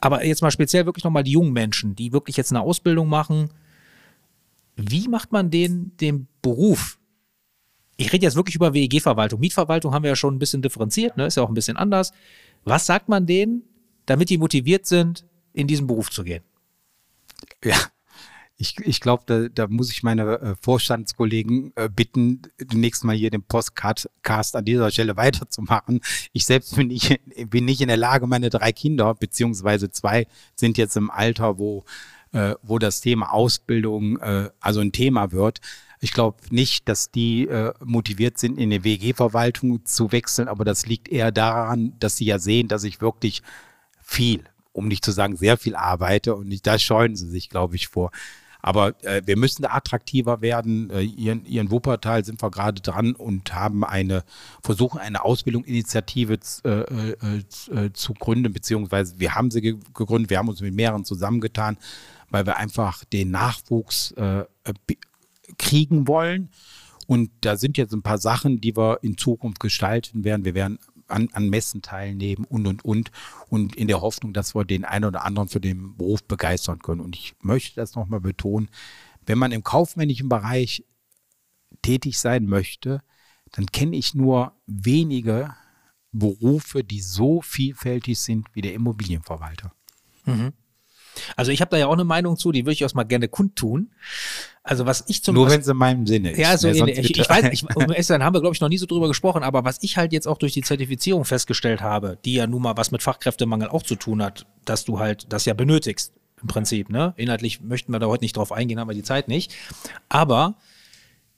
Aber 0.00 0.24
jetzt 0.24 0.42
mal 0.42 0.50
speziell 0.50 0.84
wirklich 0.84 1.04
nochmal 1.04 1.24
die 1.24 1.30
jungen 1.32 1.54
Menschen, 1.54 1.96
die 1.96 2.12
wirklich 2.12 2.36
jetzt 2.36 2.52
eine 2.52 2.60
Ausbildung 2.60 3.08
machen. 3.08 3.50
Wie 4.76 5.08
macht 5.08 5.32
man 5.32 5.50
den, 5.50 5.96
den 5.98 6.28
Beruf? 6.42 6.98
Ich 7.96 8.12
rede 8.12 8.24
jetzt 8.24 8.36
wirklich 8.36 8.56
über 8.56 8.74
WEG-Verwaltung. 8.74 9.38
Mietverwaltung 9.40 9.94
haben 9.94 10.02
wir 10.02 10.10
ja 10.10 10.16
schon 10.16 10.34
ein 10.34 10.38
bisschen 10.38 10.62
differenziert, 10.62 11.16
ne? 11.16 11.26
ist 11.26 11.36
ja 11.36 11.42
auch 11.42 11.48
ein 11.48 11.54
bisschen 11.54 11.76
anders. 11.76 12.12
Was 12.64 12.86
sagt 12.86 13.08
man 13.08 13.26
denen, 13.26 13.62
damit 14.06 14.30
die 14.30 14.38
motiviert 14.38 14.86
sind, 14.86 15.24
in 15.52 15.66
diesen 15.66 15.86
Beruf 15.86 16.10
zu 16.10 16.24
gehen? 16.24 16.42
Ja, 17.62 17.78
ich, 18.56 18.76
ich 18.80 19.00
glaube, 19.00 19.24
da, 19.26 19.48
da 19.48 19.66
muss 19.66 19.90
ich 19.90 20.02
meine 20.02 20.40
äh, 20.40 20.54
Vorstandskollegen 20.60 21.72
äh, 21.74 21.88
bitten, 21.88 22.42
demnächst 22.60 23.04
mal 23.04 23.16
hier 23.16 23.30
den 23.30 23.42
Postcast 23.42 24.08
an 24.56 24.64
dieser 24.64 24.90
Stelle 24.90 25.16
weiterzumachen. 25.16 26.00
Ich 26.32 26.46
selbst 26.46 26.76
bin 26.76 26.88
nicht, 26.88 27.20
bin 27.50 27.64
nicht 27.64 27.80
in 27.80 27.88
der 27.88 27.96
Lage, 27.96 28.26
meine 28.26 28.50
drei 28.50 28.72
Kinder, 28.72 29.14
beziehungsweise 29.14 29.90
zwei, 29.90 30.26
sind 30.54 30.78
jetzt 30.78 30.96
im 30.96 31.10
Alter, 31.10 31.58
wo, 31.58 31.84
äh, 32.34 32.56
wo 32.62 32.78
das 32.78 33.00
Thema 33.00 33.32
Ausbildung 33.32 34.18
äh, 34.18 34.50
also 34.60 34.80
ein 34.80 34.92
Thema 34.92 35.32
wird. 35.32 35.60
Ich 36.00 36.12
glaube 36.12 36.38
nicht, 36.50 36.88
dass 36.88 37.10
die 37.10 37.48
äh, 37.48 37.72
motiviert 37.82 38.38
sind, 38.38 38.58
in 38.58 38.70
die 38.70 38.84
WG-Verwaltung 38.84 39.86
zu 39.86 40.12
wechseln, 40.12 40.48
aber 40.48 40.64
das 40.64 40.86
liegt 40.86 41.08
eher 41.08 41.32
daran, 41.32 41.94
dass 42.00 42.16
sie 42.16 42.26
ja 42.26 42.38
sehen, 42.38 42.68
dass 42.68 42.84
ich 42.84 43.00
wirklich 43.00 43.42
viel, 44.02 44.44
um 44.72 44.88
nicht 44.88 45.04
zu 45.04 45.12
sagen 45.12 45.36
sehr 45.36 45.56
viel 45.56 45.76
arbeite 45.76 46.34
und 46.34 46.66
da 46.66 46.78
scheuen 46.78 47.16
sie 47.16 47.28
sich, 47.28 47.48
glaube 47.48 47.76
ich, 47.76 47.88
vor. 47.88 48.10
Aber 48.60 48.94
äh, 49.04 49.20
wir 49.26 49.36
müssen 49.36 49.60
da 49.60 49.72
attraktiver 49.72 50.40
werden. 50.40 50.88
Äh, 50.88 51.02
hier 51.02 51.32
in 51.44 51.70
Wuppertal 51.70 52.24
sind 52.24 52.42
wir 52.42 52.50
gerade 52.50 52.80
dran 52.80 53.12
und 53.12 53.54
haben 53.54 53.84
eine, 53.84 54.24
versuchen 54.62 55.00
eine 55.00 55.22
Ausbildungsinitiative 55.22 56.38
äh, 56.64 56.68
äh, 56.70 57.14
äh, 57.74 57.92
zu 57.92 58.14
gründen, 58.14 58.54
beziehungsweise 58.54 59.20
wir 59.20 59.34
haben 59.34 59.50
sie 59.50 59.60
ge 59.60 59.76
gegründet, 59.92 60.30
wir 60.30 60.38
haben 60.38 60.48
uns 60.48 60.62
mit 60.62 60.74
mehreren 60.74 61.04
zusammengetan, 61.04 61.76
weil 62.34 62.46
wir 62.46 62.56
einfach 62.56 63.04
den 63.04 63.30
Nachwuchs 63.30 64.10
äh, 64.12 64.44
kriegen 65.56 66.08
wollen. 66.08 66.50
Und 67.06 67.30
da 67.42 67.56
sind 67.56 67.78
jetzt 67.78 67.92
ein 67.92 68.02
paar 68.02 68.18
Sachen, 68.18 68.60
die 68.60 68.76
wir 68.76 68.98
in 69.02 69.16
Zukunft 69.16 69.60
gestalten 69.60 70.24
werden. 70.24 70.44
Wir 70.44 70.54
werden 70.54 70.80
an, 71.06 71.28
an 71.32 71.48
Messen 71.48 71.80
teilnehmen 71.80 72.44
und, 72.44 72.66
und, 72.66 72.84
und. 72.84 73.12
Und 73.50 73.76
in 73.76 73.86
der 73.86 74.00
Hoffnung, 74.00 74.32
dass 74.32 74.52
wir 74.56 74.64
den 74.64 74.84
einen 74.84 75.04
oder 75.04 75.24
anderen 75.24 75.48
für 75.48 75.60
den 75.60 75.96
Beruf 75.96 76.24
begeistern 76.24 76.80
können. 76.80 77.02
Und 77.02 77.14
ich 77.14 77.36
möchte 77.40 77.76
das 77.76 77.94
nochmal 77.94 78.20
betonen, 78.20 78.68
wenn 79.24 79.38
man 79.38 79.52
im 79.52 79.62
kaufmännischen 79.62 80.28
Bereich 80.28 80.84
tätig 81.82 82.18
sein 82.18 82.46
möchte, 82.46 83.00
dann 83.52 83.66
kenne 83.66 83.96
ich 83.96 84.12
nur 84.12 84.56
wenige 84.66 85.54
Berufe, 86.10 86.82
die 86.82 87.00
so 87.00 87.42
vielfältig 87.42 88.18
sind 88.18 88.48
wie 88.54 88.62
der 88.62 88.74
Immobilienverwalter. 88.74 89.72
Mhm. 90.24 90.52
Also 91.36 91.52
ich 91.52 91.60
habe 91.60 91.70
da 91.70 91.76
ja 91.76 91.86
auch 91.86 91.92
eine 91.92 92.04
Meinung 92.04 92.36
zu, 92.36 92.52
die 92.52 92.64
würde 92.64 92.72
ich 92.72 92.84
auch 92.84 92.94
mal 92.94 93.04
gerne 93.04 93.28
kundtun. 93.28 93.90
Also 94.62 94.86
was 94.86 95.04
ich 95.08 95.22
zum 95.22 95.34
Nur 95.34 95.50
wenn 95.50 95.60
es 95.60 95.68
in 95.68 95.76
meinem 95.76 96.06
Sinne 96.06 96.30
ist. 96.32 96.38
Ja, 96.38 96.56
so 96.56 96.68
Ne, 96.68 96.90
ich, 96.90 97.18
ich 97.18 97.28
weiß, 97.28 97.44
ich, 97.52 97.64
um 97.76 97.94
sein, 98.00 98.24
haben 98.24 98.34
wir 98.34 98.40
glaube 98.40 98.54
ich 98.54 98.60
noch 98.60 98.68
nie 98.68 98.78
so 98.78 98.86
drüber 98.86 99.08
gesprochen, 99.08 99.42
aber 99.42 99.64
was 99.64 99.82
ich 99.82 99.96
halt 99.96 100.12
jetzt 100.12 100.26
auch 100.26 100.38
durch 100.38 100.52
die 100.52 100.62
Zertifizierung 100.62 101.24
festgestellt 101.24 101.82
habe, 101.82 102.18
die 102.24 102.34
ja 102.34 102.46
nun 102.46 102.62
mal 102.62 102.76
was 102.76 102.90
mit 102.90 103.02
Fachkräftemangel 103.02 103.68
auch 103.68 103.82
zu 103.82 103.94
tun 103.96 104.22
hat, 104.22 104.46
dass 104.64 104.84
du 104.84 104.98
halt 104.98 105.26
das 105.28 105.44
ja 105.44 105.54
benötigst 105.54 106.12
im 106.40 106.48
Prinzip, 106.48 106.88
ne? 106.88 107.14
Inhaltlich 107.16 107.60
möchten 107.60 107.92
wir 107.92 107.98
da 107.98 108.06
heute 108.06 108.24
nicht 108.24 108.36
drauf 108.36 108.52
eingehen, 108.52 108.80
haben 108.80 108.88
wir 108.88 108.94
die 108.94 109.02
Zeit 109.02 109.28
nicht. 109.28 109.54
Aber 110.08 110.56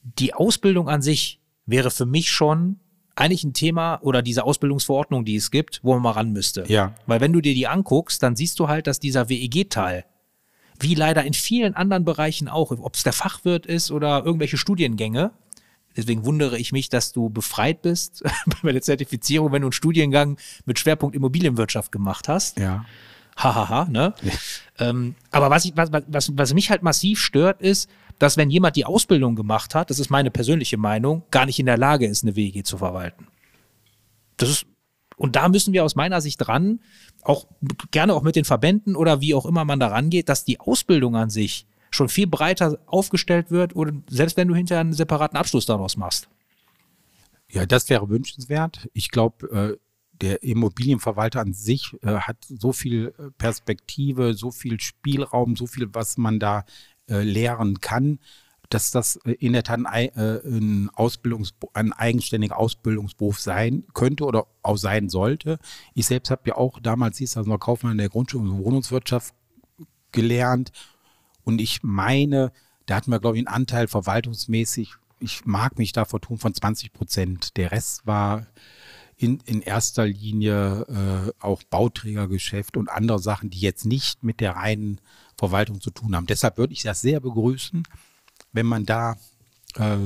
die 0.02 0.34
Ausbildung 0.34 0.88
an 0.88 1.02
sich 1.02 1.40
wäre 1.66 1.90
für 1.90 2.06
mich 2.06 2.30
schon 2.30 2.78
eigentlich 3.16 3.44
ein 3.44 3.54
Thema 3.54 3.98
oder 4.02 4.22
diese 4.22 4.44
Ausbildungsverordnung, 4.44 5.24
die 5.24 5.36
es 5.36 5.50
gibt, 5.50 5.80
wo 5.82 5.94
man 5.94 6.02
mal 6.02 6.10
ran 6.12 6.32
müsste. 6.32 6.64
Ja. 6.68 6.94
Weil 7.06 7.20
wenn 7.20 7.32
du 7.32 7.40
dir 7.40 7.54
die 7.54 7.66
anguckst, 7.66 8.22
dann 8.22 8.36
siehst 8.36 8.60
du 8.60 8.68
halt, 8.68 8.86
dass 8.86 9.00
dieser 9.00 9.28
WEG-Teil, 9.28 10.04
wie 10.78 10.94
leider 10.94 11.24
in 11.24 11.32
vielen 11.32 11.74
anderen 11.74 12.04
Bereichen 12.04 12.48
auch, 12.48 12.70
ob 12.70 12.94
es 12.94 13.02
der 13.02 13.14
Fachwirt 13.14 13.64
ist 13.64 13.90
oder 13.90 14.24
irgendwelche 14.24 14.58
Studiengänge, 14.58 15.32
deswegen 15.96 16.26
wundere 16.26 16.58
ich 16.58 16.72
mich, 16.72 16.90
dass 16.90 17.12
du 17.12 17.30
befreit 17.30 17.80
bist 17.80 18.22
bei 18.62 18.72
der 18.72 18.82
Zertifizierung, 18.82 19.50
wenn 19.50 19.62
du 19.62 19.68
einen 19.68 19.72
Studiengang 19.72 20.36
mit 20.66 20.78
Schwerpunkt 20.78 21.16
Immobilienwirtschaft 21.16 21.90
gemacht 21.90 22.28
hast. 22.28 22.58
Ja. 22.58 22.84
Hahaha, 23.36 23.86
ne? 23.90 24.14
Ähm, 24.78 25.14
aber 25.30 25.50
was, 25.50 25.64
ich, 25.66 25.76
was, 25.76 25.90
was, 25.92 26.32
was 26.36 26.54
mich 26.54 26.70
halt 26.70 26.82
massiv 26.82 27.20
stört, 27.20 27.60
ist, 27.60 27.90
dass 28.18 28.36
wenn 28.36 28.50
jemand 28.50 28.76
die 28.76 28.84
Ausbildung 28.84 29.34
gemacht 29.34 29.74
hat, 29.74 29.90
das 29.90 29.98
ist 29.98 30.10
meine 30.10 30.30
persönliche 30.30 30.76
Meinung, 30.76 31.24
gar 31.30 31.46
nicht 31.46 31.58
in 31.58 31.66
der 31.66 31.78
Lage 31.78 32.06
ist, 32.06 32.24
eine 32.24 32.36
WG 32.36 32.62
zu 32.62 32.78
verwalten. 32.78 33.26
Das 34.36 34.48
ist, 34.48 34.66
und 35.16 35.36
da 35.36 35.48
müssen 35.48 35.72
wir 35.72 35.84
aus 35.84 35.96
meiner 35.96 36.20
Sicht 36.20 36.38
dran, 36.38 36.80
auch 37.22 37.46
gerne 37.90 38.14
auch 38.14 38.22
mit 38.22 38.36
den 38.36 38.44
Verbänden 38.44 38.96
oder 38.96 39.20
wie 39.20 39.34
auch 39.34 39.46
immer 39.46 39.64
man 39.64 39.80
da 39.80 39.88
rangeht, 39.88 40.28
dass 40.28 40.44
die 40.44 40.60
Ausbildung 40.60 41.16
an 41.16 41.30
sich 41.30 41.66
schon 41.90 42.08
viel 42.08 42.26
breiter 42.26 42.78
aufgestellt 42.86 43.50
wird 43.50 43.74
oder 43.74 43.92
selbst 44.08 44.36
wenn 44.36 44.48
du 44.48 44.54
hinterher 44.54 44.80
einen 44.80 44.92
separaten 44.92 45.38
Abschluss 45.38 45.66
daraus 45.66 45.96
machst. 45.96 46.28
Ja, 47.50 47.64
das 47.64 47.88
wäre 47.88 48.08
wünschenswert. 48.08 48.88
Ich 48.92 49.10
glaube, 49.10 49.46
äh, 49.50 49.76
der 50.20 50.42
Immobilienverwalter 50.42 51.40
an 51.40 51.52
sich 51.52 51.94
äh, 52.02 52.16
hat 52.16 52.38
so 52.48 52.72
viel 52.72 53.14
äh, 53.18 53.30
Perspektive, 53.38 54.34
so 54.34 54.50
viel 54.50 54.80
Spielraum, 54.80 55.56
so 55.56 55.66
viel, 55.66 55.94
was 55.94 56.16
man 56.16 56.38
da 56.38 56.64
äh, 57.08 57.22
lehren 57.22 57.80
kann, 57.80 58.18
dass 58.68 58.90
das 58.90 59.16
äh, 59.24 59.32
in 59.32 59.52
der 59.52 59.62
Tat 59.62 59.80
äh, 59.92 60.40
ein, 60.44 60.90
Ausbildungs 60.94 61.54
ein 61.74 61.92
eigenständiger 61.92 62.58
Ausbildungsberuf 62.58 63.40
sein 63.40 63.84
könnte 63.94 64.24
oder 64.24 64.46
auch 64.62 64.76
sein 64.76 65.08
sollte. 65.08 65.58
Ich 65.94 66.06
selbst 66.06 66.30
habe 66.30 66.42
ja 66.46 66.56
auch 66.56 66.80
damals 66.80 67.18
hieß 67.18 67.32
das 67.32 67.46
noch 67.46 67.58
Kaufmann 67.58 67.92
in 67.92 67.98
der 67.98 68.08
Grundschule 68.08 68.50
und 68.50 68.64
Wohnungswirtschaft 68.64 69.34
gelernt 70.12 70.72
und 71.46 71.60
ich 71.60 71.84
meine, 71.84 72.52
da 72.86 72.96
hatten 72.96 73.12
wir, 73.12 73.20
glaube 73.20 73.36
ich, 73.36 73.46
einen 73.46 73.54
Anteil 73.54 73.86
verwaltungsmäßig, 73.86 74.94
ich 75.20 75.46
mag 75.46 75.78
mich 75.78 75.92
da 75.92 76.04
vertun, 76.04 76.38
von 76.38 76.52
20 76.52 76.92
Prozent. 76.92 77.56
Der 77.56 77.70
Rest 77.70 78.04
war 78.06 78.46
in, 79.16 79.40
in 79.46 79.62
erster 79.62 80.06
Linie 80.06 80.86
äh, 80.88 81.32
auch 81.40 81.62
Bauträgergeschäft 81.64 82.76
und 82.76 82.90
andere 82.90 83.18
Sachen, 83.18 83.50
die 83.50 83.60
jetzt 83.60 83.86
nicht 83.86 84.22
mit 84.22 84.40
der 84.40 84.56
reinen 84.56 85.00
Verwaltung 85.38 85.80
zu 85.80 85.90
tun 85.90 86.14
haben. 86.14 86.26
Deshalb 86.26 86.58
würde 86.58 86.74
ich 86.74 86.82
das 86.82 87.00
sehr 87.00 87.20
begrüßen, 87.20 87.84
wenn 88.52 88.66
man 88.66 88.84
da 88.84 89.16
äh, 89.76 89.96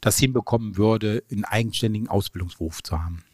das 0.00 0.18
hinbekommen 0.18 0.76
würde, 0.76 1.22
einen 1.30 1.44
eigenständigen 1.44 2.08
Ausbildungsberuf 2.08 2.82
zu 2.82 3.00
haben. 3.02 3.24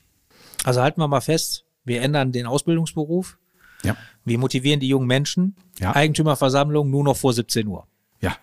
Also 0.64 0.82
halten 0.82 1.00
wir 1.00 1.08
mal 1.08 1.20
fest, 1.20 1.64
wir 1.84 2.02
ändern 2.02 2.32
den 2.32 2.46
Ausbildungsberuf. 2.46 3.38
Ja. 3.82 3.96
Wir 4.24 4.38
motivieren 4.38 4.80
die 4.80 4.88
jungen 4.88 5.06
Menschen. 5.06 5.56
Ja. 5.78 5.94
Eigentümerversammlung 5.94 6.90
nur 6.90 7.04
noch 7.04 7.16
vor 7.16 7.32
17 7.32 7.66
Uhr. 7.66 7.86
Ja. 8.20 8.36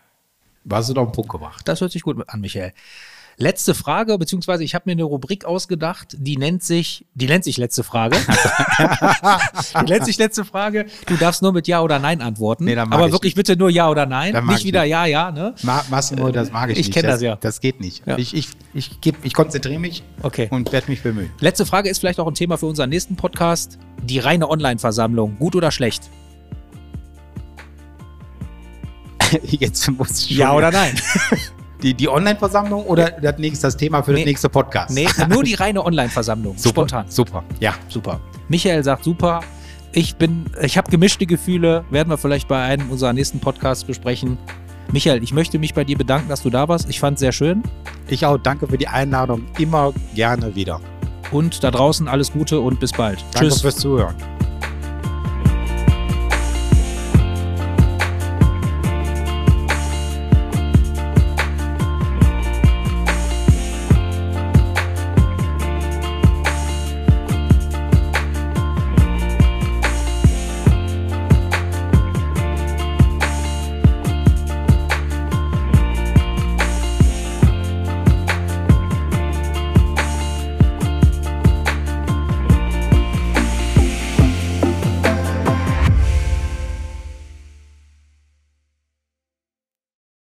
Warst 0.63 0.89
du 0.89 0.93
doch 0.93 1.03
auf 1.03 1.09
den 1.09 1.15
Punkt 1.15 1.31
gebracht. 1.31 1.67
Das 1.67 1.81
hört 1.81 1.91
sich 1.91 2.03
gut 2.03 2.29
an, 2.29 2.41
Michael. 2.41 2.73
Letzte 3.41 3.73
Frage, 3.73 4.19
beziehungsweise 4.19 4.63
ich 4.63 4.75
habe 4.75 4.83
mir 4.85 4.91
eine 4.91 5.03
Rubrik 5.03 5.45
ausgedacht, 5.45 6.15
die 6.19 6.37
nennt 6.37 6.61
sich, 6.61 7.07
die 7.15 7.25
nennt 7.25 7.43
sich 7.43 7.57
letzte 7.57 7.83
Frage. 7.83 8.15
die 9.81 9.91
nennt 9.91 10.05
sich 10.05 10.19
letzte 10.19 10.45
Frage. 10.45 10.85
Du 11.07 11.17
darfst 11.17 11.41
nur 11.41 11.51
mit 11.51 11.67
Ja 11.67 11.81
oder 11.81 11.97
Nein 11.97 12.21
antworten. 12.21 12.65
Nee, 12.65 12.77
aber 12.77 13.07
ich 13.07 13.11
wirklich 13.11 13.33
bitte 13.33 13.57
nur 13.57 13.71
Ja 13.71 13.89
oder 13.89 14.05
Nein. 14.05 14.45
Nicht 14.45 14.59
ich 14.59 14.65
wieder 14.65 14.83
nicht. 14.83 14.91
Ja, 14.91 15.05
Ja, 15.07 15.31
ne? 15.31 15.55
Ma 15.63 15.83
Massimo, 15.89 16.29
das 16.29 16.51
mag 16.51 16.69
ich, 16.69 16.77
Ich 16.77 16.85
nicht. 16.87 16.93
kenn 16.93 17.07
das 17.07 17.19
ja. 17.23 17.35
Das 17.35 17.59
geht 17.61 17.81
nicht. 17.81 18.05
Ja. 18.05 18.15
Ich, 18.19 18.35
ich, 18.35 18.49
ich, 18.75 19.01
geb, 19.01 19.15
ich 19.23 19.33
konzentriere 19.33 19.79
mich 19.79 20.03
Okay. 20.21 20.47
und 20.51 20.71
werde 20.71 20.91
mich 20.91 21.01
bemühen. 21.01 21.31
Letzte 21.39 21.65
Frage 21.65 21.89
ist 21.89 21.97
vielleicht 21.97 22.19
auch 22.19 22.27
ein 22.27 22.35
Thema 22.35 22.59
für 22.59 22.67
unseren 22.67 22.91
nächsten 22.91 23.15
Podcast. 23.15 23.79
Die 24.03 24.19
reine 24.19 24.49
Online-Versammlung, 24.49 25.37
gut 25.39 25.55
oder 25.55 25.71
schlecht? 25.71 26.11
Jetzt 29.43 29.89
muss 29.89 30.25
ich 30.25 30.37
Ja 30.37 30.53
oder 30.53 30.69
nein? 30.69 30.93
Die, 31.83 31.93
die 31.93 32.07
Online-Versammlung 32.09 32.85
oder 32.85 33.11
das 33.11 33.37
nächste 33.37 33.67
das 33.67 33.77
Thema 33.77 34.01
für 34.03 34.11
Nee. 34.11 34.17
das 34.21 34.25
nächste 34.25 34.49
Podcast? 34.49 34.91
Nee, 34.93 35.07
nur 35.29 35.43
die 35.43 35.55
reine 35.55 35.83
Online-Versammlung. 35.85 36.57
super, 36.57 36.81
Spontan. 36.81 37.05
Super, 37.09 37.43
ja. 37.59 37.73
Super. 37.87 38.19
Michael 38.49 38.83
sagt 38.83 39.03
super. 39.03 39.41
Ich 39.93 40.15
bin, 40.15 40.45
ich 40.61 40.77
habe 40.77 40.89
gemischte 40.89 41.25
Gefühle, 41.25 41.83
werden 41.89 42.09
wir 42.09 42.17
vielleicht 42.17 42.47
bei 42.47 42.61
einem 42.61 42.89
unserer 42.91 43.13
nächsten 43.13 43.39
Podcasts 43.39 43.83
besprechen. 43.83 44.37
Michael, 44.93 45.21
ich 45.23 45.33
möchte 45.33 45.59
mich 45.59 45.73
bei 45.73 45.83
dir 45.83 45.97
bedanken, 45.97 46.29
dass 46.29 46.43
du 46.43 46.49
da 46.49 46.67
warst. 46.67 46.89
Ich 46.89 46.99
fand 46.99 47.15
es 47.15 47.19
sehr 47.21 47.31
schön. 47.31 47.63
Ich 48.07 48.25
auch 48.25 48.37
danke 48.37 48.67
für 48.67 48.77
die 48.77 48.87
Einladung. 48.87 49.43
Immer 49.57 49.93
gerne 50.15 50.55
wieder. 50.55 50.79
Und 51.31 51.63
da 51.63 51.71
draußen 51.71 52.07
alles 52.07 52.31
Gute 52.31 52.59
und 52.59 52.79
bis 52.79 52.91
bald. 52.91 53.23
Danke 53.33 53.49
Tschüss. 53.49 53.61
fürs 53.61 53.77
Zuhören. 53.77 54.15